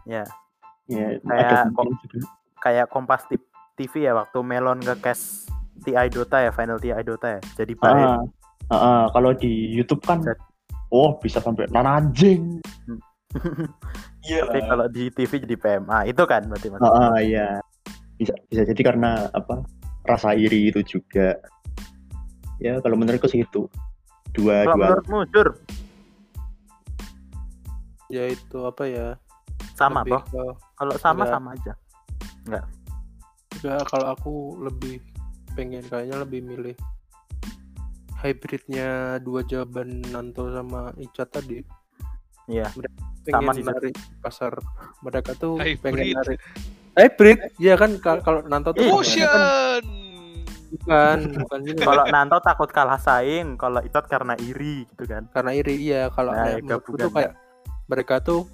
[0.05, 0.23] Ya.
[0.87, 2.19] Ya, Kayak juga.
[2.61, 3.23] kayak Kompas
[3.79, 5.49] TV ya waktu Melon ke cast
[5.81, 8.19] TI Dota ya Final TI Dota ya jadi Ah,
[8.69, 10.37] ah, ah, kalau di YouTube kan Set.
[10.91, 12.61] oh bisa sampai nananjing.
[14.23, 14.47] Iya.
[14.47, 17.59] tapi kalau di TV jadi PMA itu kan berarti mas Ah, ah, iya.
[18.15, 19.67] Bisa bisa jadi karena apa?
[20.05, 21.39] Rasa iri itu juga.
[22.59, 23.67] Ya, kalau menurutku sih itu.
[24.31, 24.87] Dua kalau dua.
[24.95, 25.49] menurutmu Jur
[28.13, 29.09] ya itu apa ya
[29.73, 30.21] sama lebih
[30.77, 31.33] kalau sama Enggak.
[31.33, 31.73] sama aja.
[32.45, 32.65] Enggak.
[33.89, 35.01] Kalau aku lebih
[35.53, 36.77] pengen kayaknya lebih milih
[38.21, 38.89] hybridnya
[39.19, 41.59] dua jawaban Nanto sama Ica tadi.
[42.47, 42.69] Iya.
[43.23, 44.53] Pengen Sama narik pasar.
[45.01, 45.81] Mereka tuh Hybrid.
[45.81, 46.39] pengen narik
[46.93, 47.39] hybrid?
[47.57, 49.83] Ya kan kal- kalau Nanto tuh Fusion.
[50.73, 51.79] bukan bukan gini.
[51.85, 55.29] Kalau Nanto takut kalah saing kalau Itot karena iri gitu kan?
[55.29, 56.09] Karena iri iya.
[56.09, 57.05] Kalau Nah, kayak ya, menurutku gabungan.
[57.05, 57.33] tuh kayak
[57.93, 58.49] mereka tuh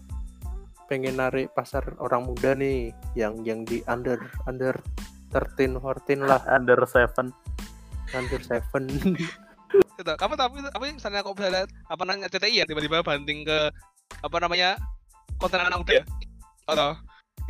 [0.90, 4.18] pengen narik pasar orang muda nih yang yang di under
[4.50, 4.74] under
[5.30, 7.30] 13 14 lah under seven
[8.10, 8.90] hampir seven
[9.98, 10.12] Gitu.
[10.14, 13.58] Kamu tapi tapi misalnya kok bisa lihat apa namanya CTI ya tiba-tiba banting ke
[14.22, 14.78] apa namanya
[15.42, 16.04] konten anak muda ya?
[16.70, 16.90] Atau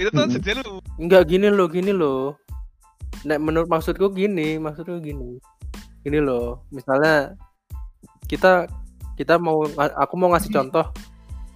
[0.00, 0.74] itu tuh sejauh lu.
[0.96, 2.40] Enggak gini loh, gini loh.
[3.28, 5.36] Nek menurut maksudku gini, maksudku gini.
[6.00, 7.36] Gini loh, misalnya
[8.30, 8.64] kita
[9.20, 10.88] kita mau aku mau ngasih contoh.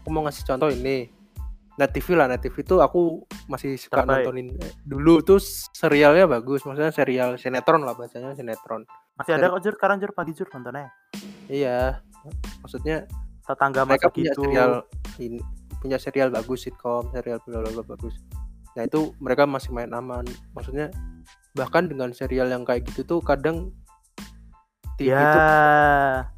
[0.03, 1.07] Aku mau ngasih contoh ini.
[1.81, 4.29] Net TV lah, Net TV itu aku masih suka Terbaik.
[4.29, 4.53] nontonin
[4.85, 5.41] dulu tuh
[5.73, 8.85] serialnya bagus, maksudnya serial sinetron lah bahasanya sinetron.
[9.17, 10.93] Masih ada kok Jur, sekarang Jur pagi Jur nontonnya.
[11.49, 12.05] Iya.
[12.61, 13.09] Maksudnya
[13.43, 14.43] Tetangga mereka punya gitu.
[14.47, 14.73] serial
[15.19, 15.41] ini
[15.83, 18.15] punya serial bagus sitcom serial bla bla bla bagus
[18.79, 20.23] nah itu mereka masih main aman
[20.55, 20.89] maksudnya
[21.59, 23.75] bahkan dengan serial yang kayak gitu tuh kadang
[24.97, 25.39] TV Ya, itu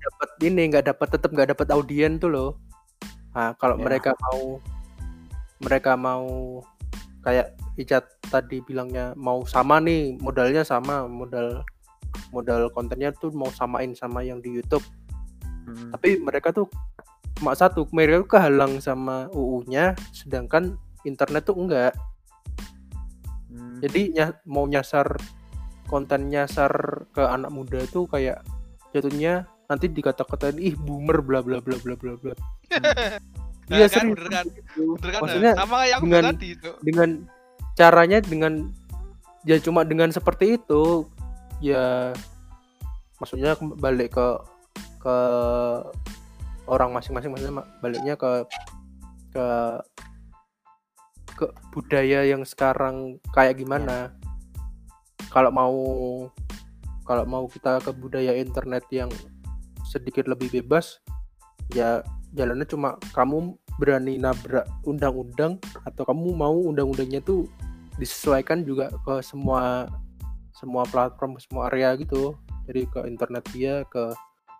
[0.01, 2.51] dapat ini nggak dapat tetap nggak dapat audien tuh loh
[3.35, 3.83] nah kalau Ya.
[3.83, 4.63] mereka mau
[5.61, 6.25] mereka mau
[7.21, 11.67] kayak Icat tadi bilangnya mau sama nih modalnya sama modal
[12.31, 14.85] modal kontennya tuh mau samain sama yang di YouTube
[15.65, 15.91] Hmm.
[15.91, 16.69] tapi mereka tuh
[17.35, 21.97] cuma satu mereka tuh kehalang sama UU-nya sedangkan internet tuh enggak
[23.49, 23.81] Hmm.
[23.81, 25.17] jadi nya- mau nyasar
[25.89, 26.71] konten nyasar
[27.11, 28.45] ke anak muda itu kayak
[28.93, 32.35] jatuhnya nanti dikata-katain ih boomer bla bla bla bla bla bla
[33.73, 34.47] iya kan, serius bener kan?
[34.51, 34.83] gitu.
[34.99, 35.21] Bener kan?
[35.25, 36.71] maksudnya sama kayak aku dengan- tadi itu.
[36.85, 37.09] dengan
[37.75, 38.53] caranya dengan
[39.45, 41.09] ya cuma dengan seperti itu
[41.61, 42.13] ya
[43.21, 44.29] maksudnya balik ke
[45.01, 45.17] ke
[46.65, 48.49] orang masing-masing maksudnya ma- baliknya ke
[49.37, 49.47] ke
[51.35, 54.15] ke budaya yang sekarang kayak gimana
[55.35, 55.77] kalau mau
[57.05, 59.11] kalau mau kita ke budaya internet yang
[59.85, 61.03] sedikit lebih bebas
[61.75, 62.01] ya
[62.35, 67.47] jalannya cuma kamu berani nabrak undang-undang atau kamu mau undang-undangnya tuh
[67.97, 69.87] disesuaikan juga ke semua
[70.55, 72.35] semua platform semua area gitu
[72.67, 74.11] jadi ke internet dia ke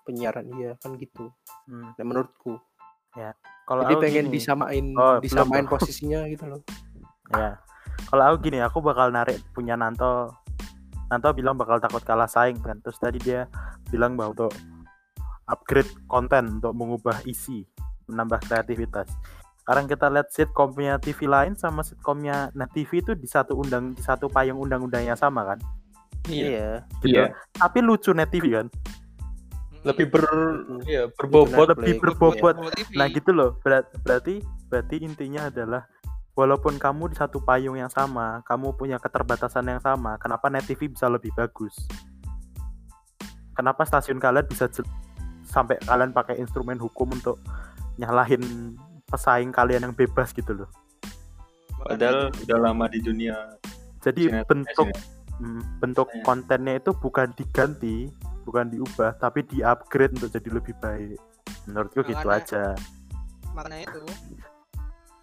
[0.07, 1.31] penyiaran dia kan gitu
[1.65, 1.97] Hmm.
[1.97, 2.61] nah, menurutku
[3.65, 5.73] Kalau jadi pengen gini, disamain Oh, disamain belum.
[5.73, 6.61] posisinya gitu loh
[7.33, 7.57] ya.
[8.11, 10.35] Kalau aku gini, aku bakal narik punya Nanto.
[11.09, 12.77] Nanto bilang bakal takut kalah saing kan.
[12.85, 13.49] Terus tadi dia
[13.89, 14.53] bilang bahwa untuk
[15.49, 17.65] upgrade konten untuk mengubah isi,
[18.09, 19.09] menambah kreativitas.
[19.65, 24.03] Sekarang kita lihat sitcomnya TV lain sama sitcomnya Net TV itu di satu undang di
[24.05, 25.59] satu payung undang-undang yang sama kan.
[26.29, 27.17] iya Gitu.
[27.17, 27.33] Iya.
[27.57, 28.69] Tapi lucu Net TV kan.
[29.85, 30.81] Lebih ber Mm-mm.
[30.89, 32.55] ya berbobot Netflix, lebih berbobot.
[32.77, 32.89] TV.
[32.97, 33.57] Nah gitu loh.
[33.65, 35.89] Berat, berarti berarti intinya adalah
[36.37, 40.93] walaupun kamu di satu payung yang sama, kamu punya keterbatasan yang sama, kenapa Net TV
[40.93, 41.73] bisa lebih bagus?
[43.55, 44.67] Kenapa stasiun kalian bisa
[45.45, 47.39] sampai kalian pakai instrumen hukum untuk
[47.97, 48.75] nyalahin
[49.07, 50.71] pesaing kalian yang bebas gitu loh.
[51.85, 53.37] Padahal udah lama di dunia
[54.01, 55.01] Jadi Sinetron- bentuk eh,
[55.41, 56.23] mm, bentuk Iya.
[56.25, 58.13] kontennya itu bukan diganti,
[58.45, 61.17] bukan diubah, tapi di-upgrade untuk jadi lebih baik.
[61.65, 62.65] Menurutku gitu Makanya- aja.
[63.55, 64.03] makanya itu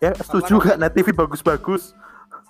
[0.01, 1.93] Ya setuju gak Net TV bagus-bagus?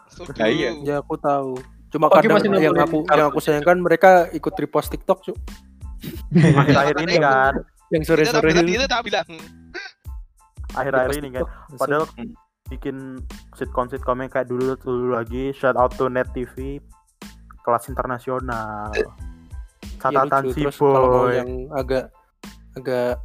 [0.08, 0.40] setuju.
[0.40, 0.72] Nah, iya.
[0.80, 1.60] ya aku tahu
[1.92, 5.36] cuma Oke, kadang yang aku yang aku sayangkan mereka ikut repost TikTok cuk
[6.62, 7.54] Akhir-akhir ini kan,
[7.90, 8.86] yang sore-sore itu.
[8.86, 9.28] tak bilang.
[10.72, 11.44] akhir-akhir ini kan.
[11.76, 12.32] Padahal Hmm.
[12.70, 13.20] bikin
[13.54, 15.52] sitcom-sitcom yang kayak dulu dulu lagi.
[15.52, 16.80] Shout out to net TV
[17.62, 18.90] kelas internasional.
[20.00, 20.56] Catatan lucu.
[20.56, 21.36] si Terus kalau mau boy.
[21.36, 22.10] yang agak
[22.74, 23.20] agak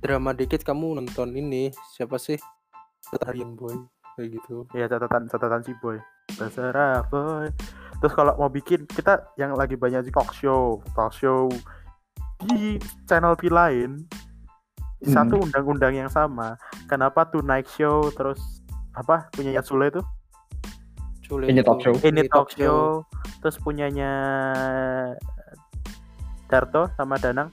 [0.00, 1.70] drama dikit kamu nonton ini.
[1.94, 2.36] Siapa sih?
[3.14, 3.78] Tarian Boy.
[4.14, 4.66] Kayak gitu.
[4.74, 5.96] Ya catatan catatan si boy.
[6.34, 7.48] Basara boy.
[7.96, 10.82] Terus kalau mau bikin kita yang lagi banyak di talk show.
[10.92, 11.46] Talk show
[12.46, 14.04] di channel P lain
[14.98, 15.16] di Hmm.
[15.16, 16.56] satu undang-undang yang sama.
[16.86, 18.40] Kenapa Tonight Show terus
[18.92, 20.02] apa punyanya Sule itu?
[21.24, 21.96] Cule Ini talk show.
[22.04, 23.00] ini talk show.
[23.40, 24.12] terus punyanya
[26.46, 27.48] Darto sama Danang?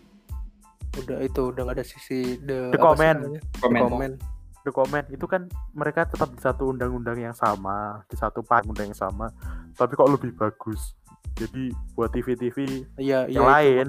[1.00, 3.20] Udah itu udah nggak ada sisi the, The Comment.
[3.32, 4.16] The comment.
[4.62, 5.06] The Comment.
[5.08, 9.32] Itu kan mereka tetap di satu undang-undang yang sama di satu undang yang sama.
[9.74, 10.96] Tapi kok lebih bagus?
[11.40, 13.88] Jadi buat TV-TV iya iya Yang itu lain.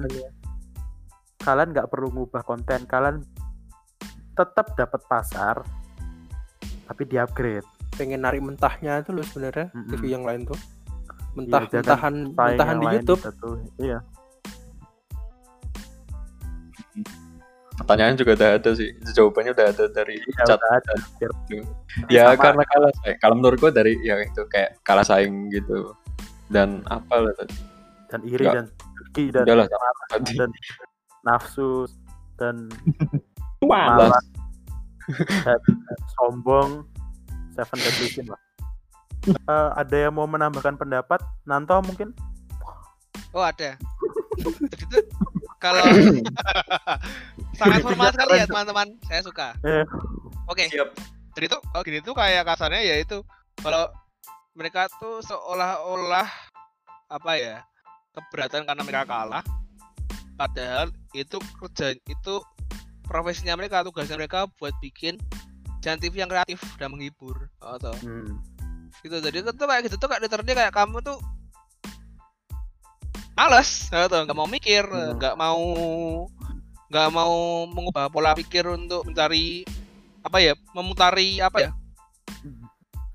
[1.43, 3.19] Kalian nggak perlu ngubah konten kalian
[4.33, 5.61] tetap dapat pasar
[6.87, 9.89] tapi di upgrade pengen narik mentahnya itu loh sebenarnya Mm-mm.
[9.93, 10.59] TV yang lain tuh.
[11.33, 13.21] Mentah jangan mentahan mentahan di YouTube.
[13.21, 13.49] satu
[13.81, 13.99] iya.
[17.73, 18.89] Pertanyaan juga udah ada sih.
[19.01, 20.61] Jawabannya udah ada dari iya chat.
[20.61, 20.93] ada
[22.09, 22.41] ya Sama.
[22.41, 23.17] karena kalah saing.
[23.17, 25.97] Kalau menurut gua dari ya itu kayak kalah saing gitu.
[26.53, 27.55] Dan apa lah tadi?
[28.13, 28.53] Dan iri Nggak.
[28.53, 29.45] dan dengki dan
[30.13, 30.33] tadi.
[30.37, 30.49] Dan
[31.23, 31.87] nafsu
[32.37, 32.67] dan
[33.63, 34.25] malas
[35.43, 35.59] dan
[36.19, 36.83] sombong
[37.55, 38.39] seven deadly sin lah
[39.23, 42.11] Eh, ada yang mau menambahkan pendapat Nanto mungkin
[43.33, 43.79] Oh ada.
[44.37, 44.99] Jadi itu
[45.57, 45.81] kalau
[47.57, 48.93] sangat formal sekali ya teman-teman.
[49.09, 49.57] Saya suka.
[49.65, 49.81] Eh.
[50.45, 50.69] Oke.
[50.69, 50.93] Siap.
[51.33, 53.25] Jadi tuh kalau gini tuh kayak kasarnya ya itu
[53.57, 53.89] kalau
[54.53, 56.29] mereka tuh seolah-olah
[57.09, 57.65] apa ya
[58.13, 59.41] keberatan karena mereka kalah.
[60.35, 62.35] Padahal itu kerja itu
[63.05, 65.19] profesinya mereka tugasnya mereka buat bikin
[65.83, 67.51] channel TV yang kreatif dan menghibur.
[67.61, 67.93] Oh, toh.
[68.01, 68.39] Hmm.
[69.01, 71.17] gitu jadi itu kayak gitu tuh kayak literally kayak kamu tuh
[73.33, 75.17] males gitu nggak mau mikir Hmm.
[75.17, 75.63] nggak mau
[76.93, 79.65] nggak mau mengubah pola pikir untuk mencari
[80.21, 81.71] apa ya memutari apa ya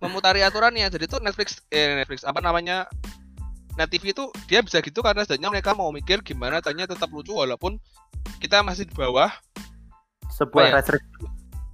[0.03, 2.91] memutari aturannya jadi tuh Netflix eh Netflix apa namanya
[3.79, 7.31] Net TV itu dia bisa gitu karena sebenarnya mereka mau mikir gimana tanya tetap lucu
[7.31, 7.79] walaupun
[8.43, 9.31] kita masih di bawah
[10.29, 10.73] Sebuah ya?
[10.83, 11.23] restriksi.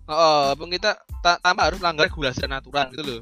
[0.05, 3.21] Oh, walaupun kita ta- tanpa harus melanggar regulasi dan aturan gitu loh.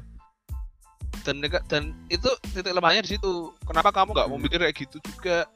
[1.23, 1.39] Dan
[1.71, 3.55] dan itu titik lemahnya di situ.
[3.63, 5.47] Kenapa kamu nggak mau mikir kayak gitu juga?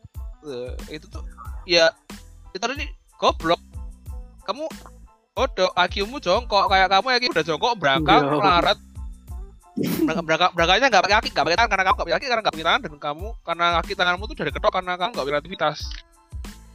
[0.48, 1.20] Eh, itu tuh
[1.68, 1.92] ya
[2.56, 2.88] itu tadi
[3.20, 3.60] goblok.
[4.48, 4.64] Kamu
[5.36, 8.32] bodoh, IQ-mu jongkok kayak kamu IQ udah jongkok berangkat Iya.
[8.34, 8.80] melarat.
[9.78, 12.42] Berangkat berangkat berangkatnya nggak pakai kaki, nggak pakai tangan karena kamu nggak pakai kaki karena
[12.42, 15.78] nggak pakai tangan dan kamu karena kaki tanganmu tuh udah ketok karena kamu nggak beraktivitas.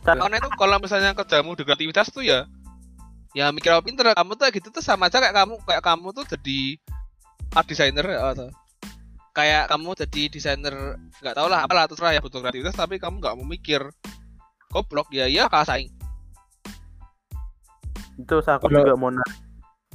[0.02, 2.46] Kan- Karena itu kalau misalnya kerjamu di kreativitas tuh ya
[3.32, 6.24] ya mikir apa pinter kamu tuh gitu tuh sama aja kayak kamu kayak kamu tuh
[6.36, 6.60] jadi
[7.56, 8.48] art designer ya, atau
[9.32, 10.74] kayak kamu jadi desainer
[11.22, 13.80] nggak tau lah apalah terserah ya butuh kreativitas tapi kamu nggak mau mikir
[14.68, 15.88] goblok ya ya kalah saing
[18.20, 19.24] Itu aku juga mau nanya.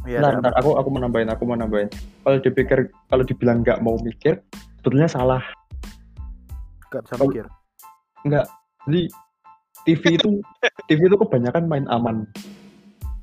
[0.06, 0.42] Iya, Ntar, Dan.
[0.46, 1.90] ntar, aku aku mau nambahin, aku mau nambahin.
[2.22, 2.80] Kalau dipikir,
[3.10, 4.40] kalau dibilang nggak mau mikir,
[4.78, 5.42] sebetulnya salah.
[6.88, 7.46] nggak bisa mikir.
[8.24, 8.46] Nggak.
[8.88, 9.02] Jadi
[9.84, 10.30] TV itu
[10.88, 12.24] TV itu kebanyakan main aman.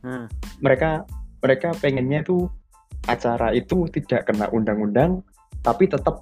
[0.05, 0.29] Hmm.
[0.61, 1.09] Mereka
[1.41, 2.45] mereka pengennya itu
[3.05, 5.25] acara itu tidak kena undang-undang,
[5.61, 6.21] tapi tetap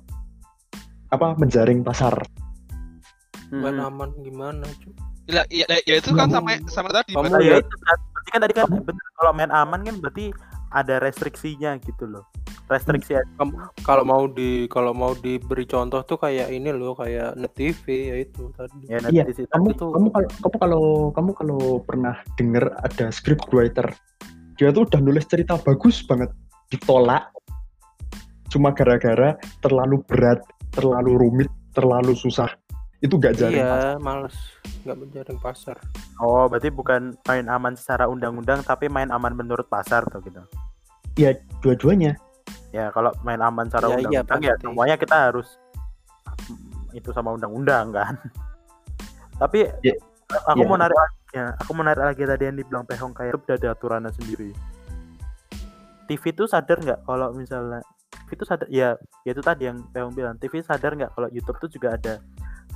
[1.08, 2.14] apa menjaring pasar.
[3.52, 3.84] main Hmm.
[3.84, 4.96] aman gimana cuy
[5.28, 7.98] ya, ya, ya itu kan Kamu- sama sama tadi kamu Nah, ya ya- itu kan.
[8.22, 10.30] Berarti kan tadi kan bener, kalau main aman kan berarti
[10.70, 12.24] ada restriksinya gitu loh.
[12.70, 13.12] Restriksi
[13.84, 18.16] kalau mau di kalau mau diberi contoh tuh kayak ini loh kayak net TV ya
[18.22, 21.60] itu tadi ya Iya, nanti di situ Kamu itu- kamu kalau kamu kalau kamu kalau
[21.84, 23.84] pernah denger ada script writer,
[24.56, 26.32] dia tuh udah nulis cerita bagus banget,
[26.72, 27.28] ditolak
[28.48, 30.40] cuma gara-gara terlalu berat,
[30.72, 32.48] terlalu rumit, terlalu susah.
[33.02, 33.98] Itu gak jaring iya pasar.
[33.98, 34.36] males
[34.82, 35.76] nggak menjaring pasar
[36.18, 40.38] Oh, berarti bukan main aman secara undang-undang tapi main aman menurut pasar tuh gitu.
[41.60, 42.14] Dua-duanya.
[42.70, 44.62] Ya, kalau main aman secara Ya, iya, undang-undang ya pasti.
[44.64, 45.48] semuanya kita harus
[46.92, 48.14] itu sama undang-undang kan.
[49.36, 49.94] Tapi Ya,
[50.46, 50.68] aku ya.
[50.68, 53.56] mau narik lagi ya, aku mau narik lagi tadi yang dibilang Pehong kayak itu udah
[53.58, 54.50] ada aturannya sendiri.
[56.06, 57.80] TV itu sadar nggak kalau misalnya
[58.22, 58.94] TV itu sadar ya,
[59.24, 62.22] ya itu tadi yang Pehong bilang TV sadar nggak kalau YouTube tuh juga ada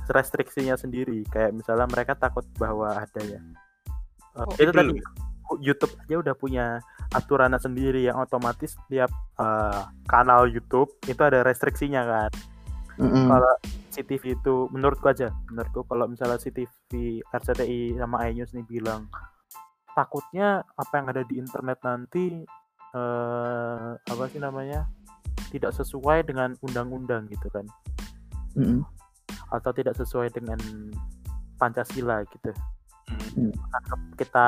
[0.09, 1.23] restriksinya sendiri.
[1.29, 3.41] Kayak misalnya mereka takut bahwa ada ya.
[4.37, 4.77] Uh, Oh, itu itu.
[4.77, 4.93] tadi
[5.63, 6.65] YouTube aja udah punya
[7.15, 12.31] aturannya sendiri yang otomatis tiap uh, kanal YouTube itu ada restriksinya kan.
[12.97, 13.29] Mm-mm.
[13.29, 13.53] kalau
[13.93, 19.05] CTV itu menurutku aja menurutku kalau misalnya CTV RCTI sama iNews nih bilang
[19.93, 22.41] takutnya apa yang ada di internet nanti
[22.97, 24.89] eh apa sih namanya
[25.53, 27.69] tidak sesuai dengan undang-undang gitu kan.
[28.57, 28.81] Mm-mm.
[29.51, 30.59] Atau tidak sesuai dengan
[31.57, 32.51] Pancasila gitu.
[33.07, 33.55] Hmm.
[34.19, 34.47] kita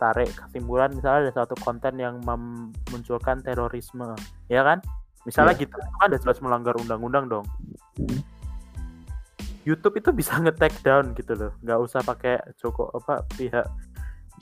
[0.00, 4.16] tarik kesimpulan misalnya ada satu konten yang memunculkan terorisme
[4.48, 4.80] ya kan?
[5.22, 7.46] Misalnya gitu itu kan udah jelas melanggar undang-undang dong.
[8.00, 8.20] Hmm.
[9.62, 13.62] YouTube itu bisa nge-take down gitu loh nggak usah pakai Joko apa pihak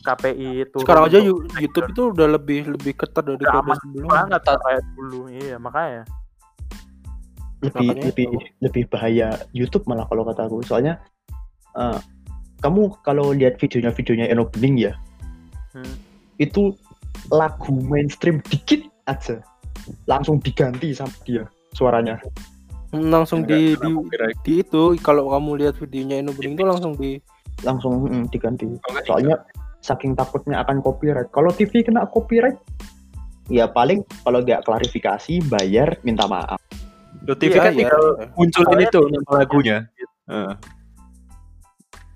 [0.01, 0.81] KPI itu.
[0.81, 1.21] Sekarang aja
[1.61, 4.25] YouTube itu udah lebih lebih ketat aman sebelumnya.
[4.25, 6.09] banget kayak dulu iya makanya
[7.61, 8.39] lebih Makanya lebih itu.
[8.65, 10.65] lebih bahaya YouTube malah kalau kata aku.
[10.65, 11.01] Soalnya
[11.77, 11.99] eh,
[12.61, 14.95] kamu kalau lihat videonya videonya Eno Bening ya
[15.71, 15.95] Hmm.
[16.43, 16.75] itu
[17.31, 19.39] lagu mainstream dikit aja.
[20.11, 21.47] Langsung diganti sama dia
[21.79, 22.19] suaranya.
[22.91, 23.91] Langsung Nggak di di,
[24.43, 24.99] di itu.
[24.99, 27.23] Kalau kamu lihat videonya Eno Bening itu langsung di
[27.63, 28.67] langsung mm, diganti.
[28.67, 29.39] Nggak soalnya
[29.79, 31.31] saking takutnya akan copyright.
[31.31, 32.59] Kalau TV kena copyright
[33.51, 36.60] ya paling kalau nggak klarifikasi bayar minta maaf
[37.31, 37.79] Loh, TV Iya, kan iya.
[37.87, 38.05] tinggal
[38.35, 39.77] munculin itu nama lagunya.
[40.27, 40.53] Heeh.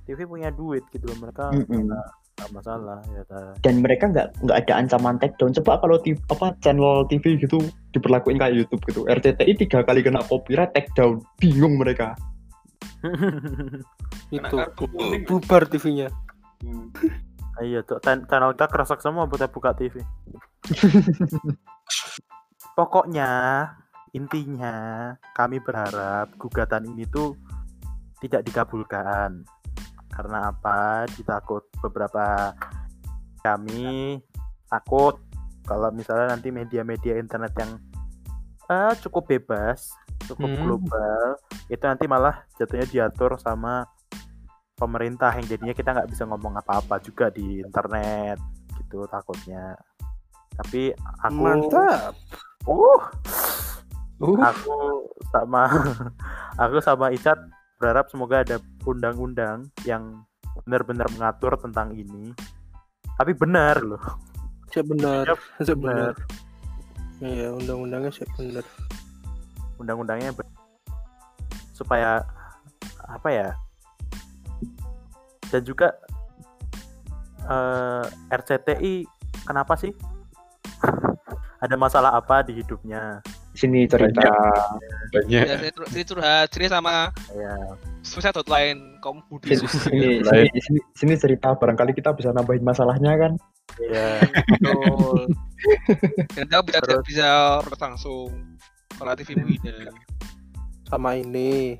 [0.04, 1.86] TV punya duit gitu loh mereka Mm-mm.
[2.34, 3.54] nggak masalah ya ta.
[3.62, 5.54] dan mereka nggak nggak ada ancaman takedown.
[5.62, 7.62] Coba kalau TV, apa channel TV gitu
[7.94, 9.00] diperlakuin kayak YouTube gitu.
[9.06, 11.22] RCTI tiga kali kena copyright takedown.
[11.38, 12.18] Bingung mereka.
[14.28, 14.56] Itu
[15.24, 16.10] bubar TV-nya
[17.62, 20.00] iya tuh chan- channel kita keresak semua buat buka TV
[22.78, 23.28] pokoknya
[24.14, 24.74] intinya
[25.34, 27.34] kami berharap gugatan ini tuh
[28.22, 29.42] tidak dikabulkan.
[30.08, 31.04] Karena apa?
[31.10, 32.54] Ditakut beberapa
[33.42, 34.22] kami
[34.70, 35.18] takut
[35.66, 37.72] kalau misalnya nanti media-media internet yang
[38.70, 39.92] eh, cukup bebas,
[40.24, 40.62] cukup Hmm.
[40.64, 41.36] global,
[41.68, 43.84] itu nanti malah jatuhnya diatur sama
[44.74, 48.40] pemerintah yang jadinya kita nggak bisa ngomong apa-apa juga di internet
[48.80, 49.76] gitu takutnya.
[50.54, 52.12] Tapi aku Mantap.
[52.70, 53.02] uh
[54.22, 54.78] Uh, aku
[55.34, 55.66] sama
[56.62, 57.38] aku sama Icat
[57.82, 60.22] berharap semoga ada undang-undang yang
[60.62, 62.30] benar-benar mengatur tentang ini.
[63.18, 64.02] Tapi benar loh.
[64.70, 65.26] Siap benar.
[65.26, 66.14] Siap, Siap benar.
[67.22, 68.64] Iya, undang-undangnya siap benar.
[69.78, 70.54] Undang-undangnya be-
[71.74, 72.22] supaya
[73.02, 73.50] apa ya?
[75.50, 75.94] Dan juga
[77.46, 79.06] eh, RCTI
[79.46, 79.94] kenapa sih?
[81.64, 83.22] ada masalah apa di hidupnya?
[83.54, 84.26] Sini cerita.
[85.14, 85.30] banyak.
[85.30, 87.54] Ya, sini, curhat, sini sama Ya,
[88.02, 89.54] suicide hotline kaum budi.
[89.54, 93.32] Sini, sini, sini, sini, sini cerita barangkali kita bisa nambahin masalahnya kan.
[93.78, 94.18] ya.
[94.58, 95.30] Betul.
[96.34, 97.28] Dan kita bisa Terus- bisa
[97.78, 98.28] langsung
[98.98, 99.30] kalau TV.
[100.84, 101.78] Sama ini.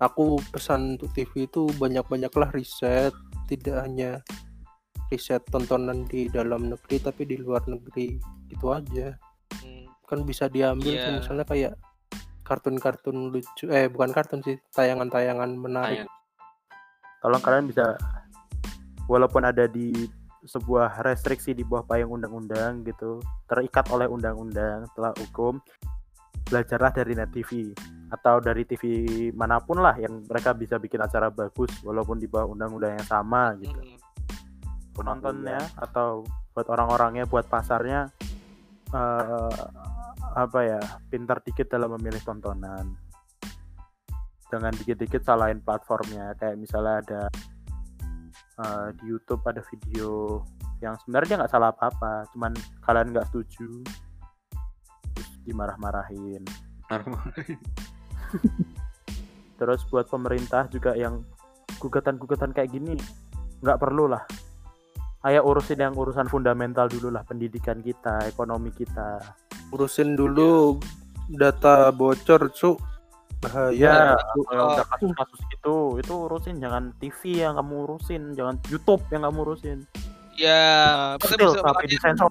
[0.00, 3.12] Aku pesan untuk TV itu banyak-banyaklah riset,
[3.52, 4.24] tidak hanya
[5.12, 8.16] riset tontonan di dalam negeri tapi di luar negeri.
[8.48, 9.12] Itu aja.
[9.60, 9.79] Hmm.
[10.10, 11.18] Kan bisa diambil tuh Iya.
[11.22, 11.74] misalnya kayak
[12.42, 16.02] kartun-kartun lucu eh bukan kartun sih, tayangan-tayangan menarik.
[17.20, 17.94] tolong kalian bisa
[19.04, 19.92] walaupun ada di
[20.40, 25.60] sebuah restriksi di bawah payung undang-undang gitu terikat oleh undang-undang telah hukum
[26.48, 27.76] belajarlah dari net TV
[28.08, 28.82] atau dari TV
[29.36, 33.52] mana pun lah yang mereka bisa bikin acara bagus walaupun di bawah undang-undang yang sama
[33.60, 33.78] gitu
[34.96, 38.08] penontonnya atau buat orang-orangnya buat pasarnya
[38.90, 39.64] eh,
[40.34, 42.94] apa ya pintar dikit dalam memilih tontonan.
[44.50, 46.34] Jangan dikit-dikit salahin platformnya.
[46.38, 47.22] Kayak misalnya ada
[48.60, 50.42] eh, di YouTube ada video
[50.80, 53.84] yang sebenarnya nggak salah apa-apa cuman kalian nggak setuju
[55.14, 56.42] terus dimarah-marahin.
[59.60, 61.20] Terus buat pemerintah juga yang
[61.76, 62.96] gugatan-gugatan kayak gini
[63.60, 64.24] nggak perlu lah.
[65.20, 69.20] Ayo urusin yang urusan fundamental dulu lah pendidikan kita ekonomi kita
[69.70, 70.78] Urusin dulu
[71.30, 72.78] data bocor, Cuk.
[73.72, 74.20] ya Bahaya.
[74.44, 79.38] kalau udah kasus-kasus gitu itu urusin jangan TV yang kamu urusin jangan YouTube yang kamu
[79.48, 79.78] urusin
[80.36, 82.28] Ya, Betul, bisa tapi disensor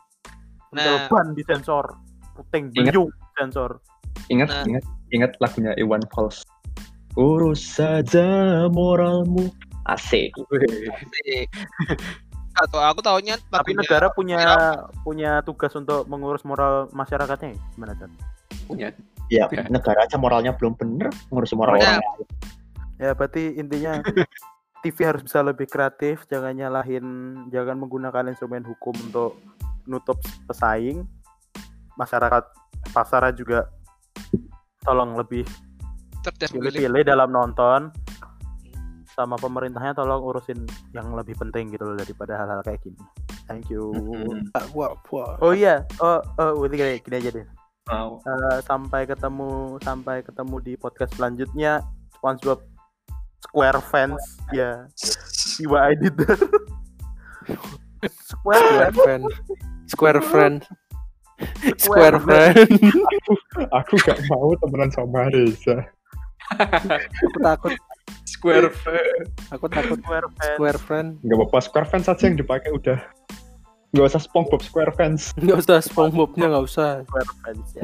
[0.70, 1.10] Nah.
[1.10, 1.98] ban disensor
[2.38, 3.82] puting beliung disensor
[4.30, 4.64] Ingat, Nah.
[4.70, 6.46] ingat, ingat lagunya Iwan Fals.
[7.18, 8.30] Urus saja
[8.70, 9.50] moralmu.
[9.88, 10.30] Asik.
[10.38, 11.50] Asik.
[12.60, 14.40] Atau aku tahunya tapi negara punya
[15.02, 17.60] punya tugas untuk mengurus moral masyarakatnya ya?
[17.76, 18.12] gimana kan
[18.68, 18.88] Punya.
[19.30, 19.62] Ya, Ya.
[19.70, 22.26] negara aja moralnya belum bener, ngurus moral orang lain.
[22.98, 24.02] Ya berarti intinya
[24.86, 27.06] TV harus bisa lebih kreatif, jangan nyalahin,
[27.54, 29.38] jangan menggunakan instrumen hukum untuk
[29.86, 30.18] nutup
[30.50, 31.06] pesaing.
[32.00, 32.44] Masyarakat
[32.96, 33.70] pasar juga
[34.82, 35.44] tolong lebih
[36.26, 36.90] cerdas memilih.
[36.90, 37.94] pilih-pilih dalam nonton.
[39.20, 40.64] Sama pemerintahnya tolong urusin
[40.96, 42.96] yang lebih penting gitu loh daripada hal-hal kayak gini.
[43.52, 43.92] Thank you.
[45.44, 47.44] Oh iya, oh, oh udah gini, gini aja deh.
[47.92, 51.84] Eh, sampai ketemu sampai ketemu di podcast selanjutnya.
[52.16, 52.64] SpongeBob
[53.44, 54.24] Square fans
[54.56, 54.88] ya.
[55.60, 56.40] Jiwa editor.
[58.24, 59.04] Square Square fans.
[59.04, 59.24] friend.
[59.90, 60.58] Square friend.
[61.76, 62.56] Square friend.
[63.84, 65.92] Aku gak mau temenan sama Reza.
[66.56, 67.76] Aku takut.
[68.40, 69.28] Square Fair.
[69.52, 70.00] Aku takut.
[70.00, 70.56] Square fans.
[70.56, 71.08] Square friend.
[71.28, 73.00] Gak apa-apa, Square Fans aja yang dipakai udah.
[73.92, 75.36] Gak usah SpongeBob Square Fans.
[75.36, 77.04] Nggak usah SpongeBobnya nggak usah.
[77.04, 77.82] Square fans ya.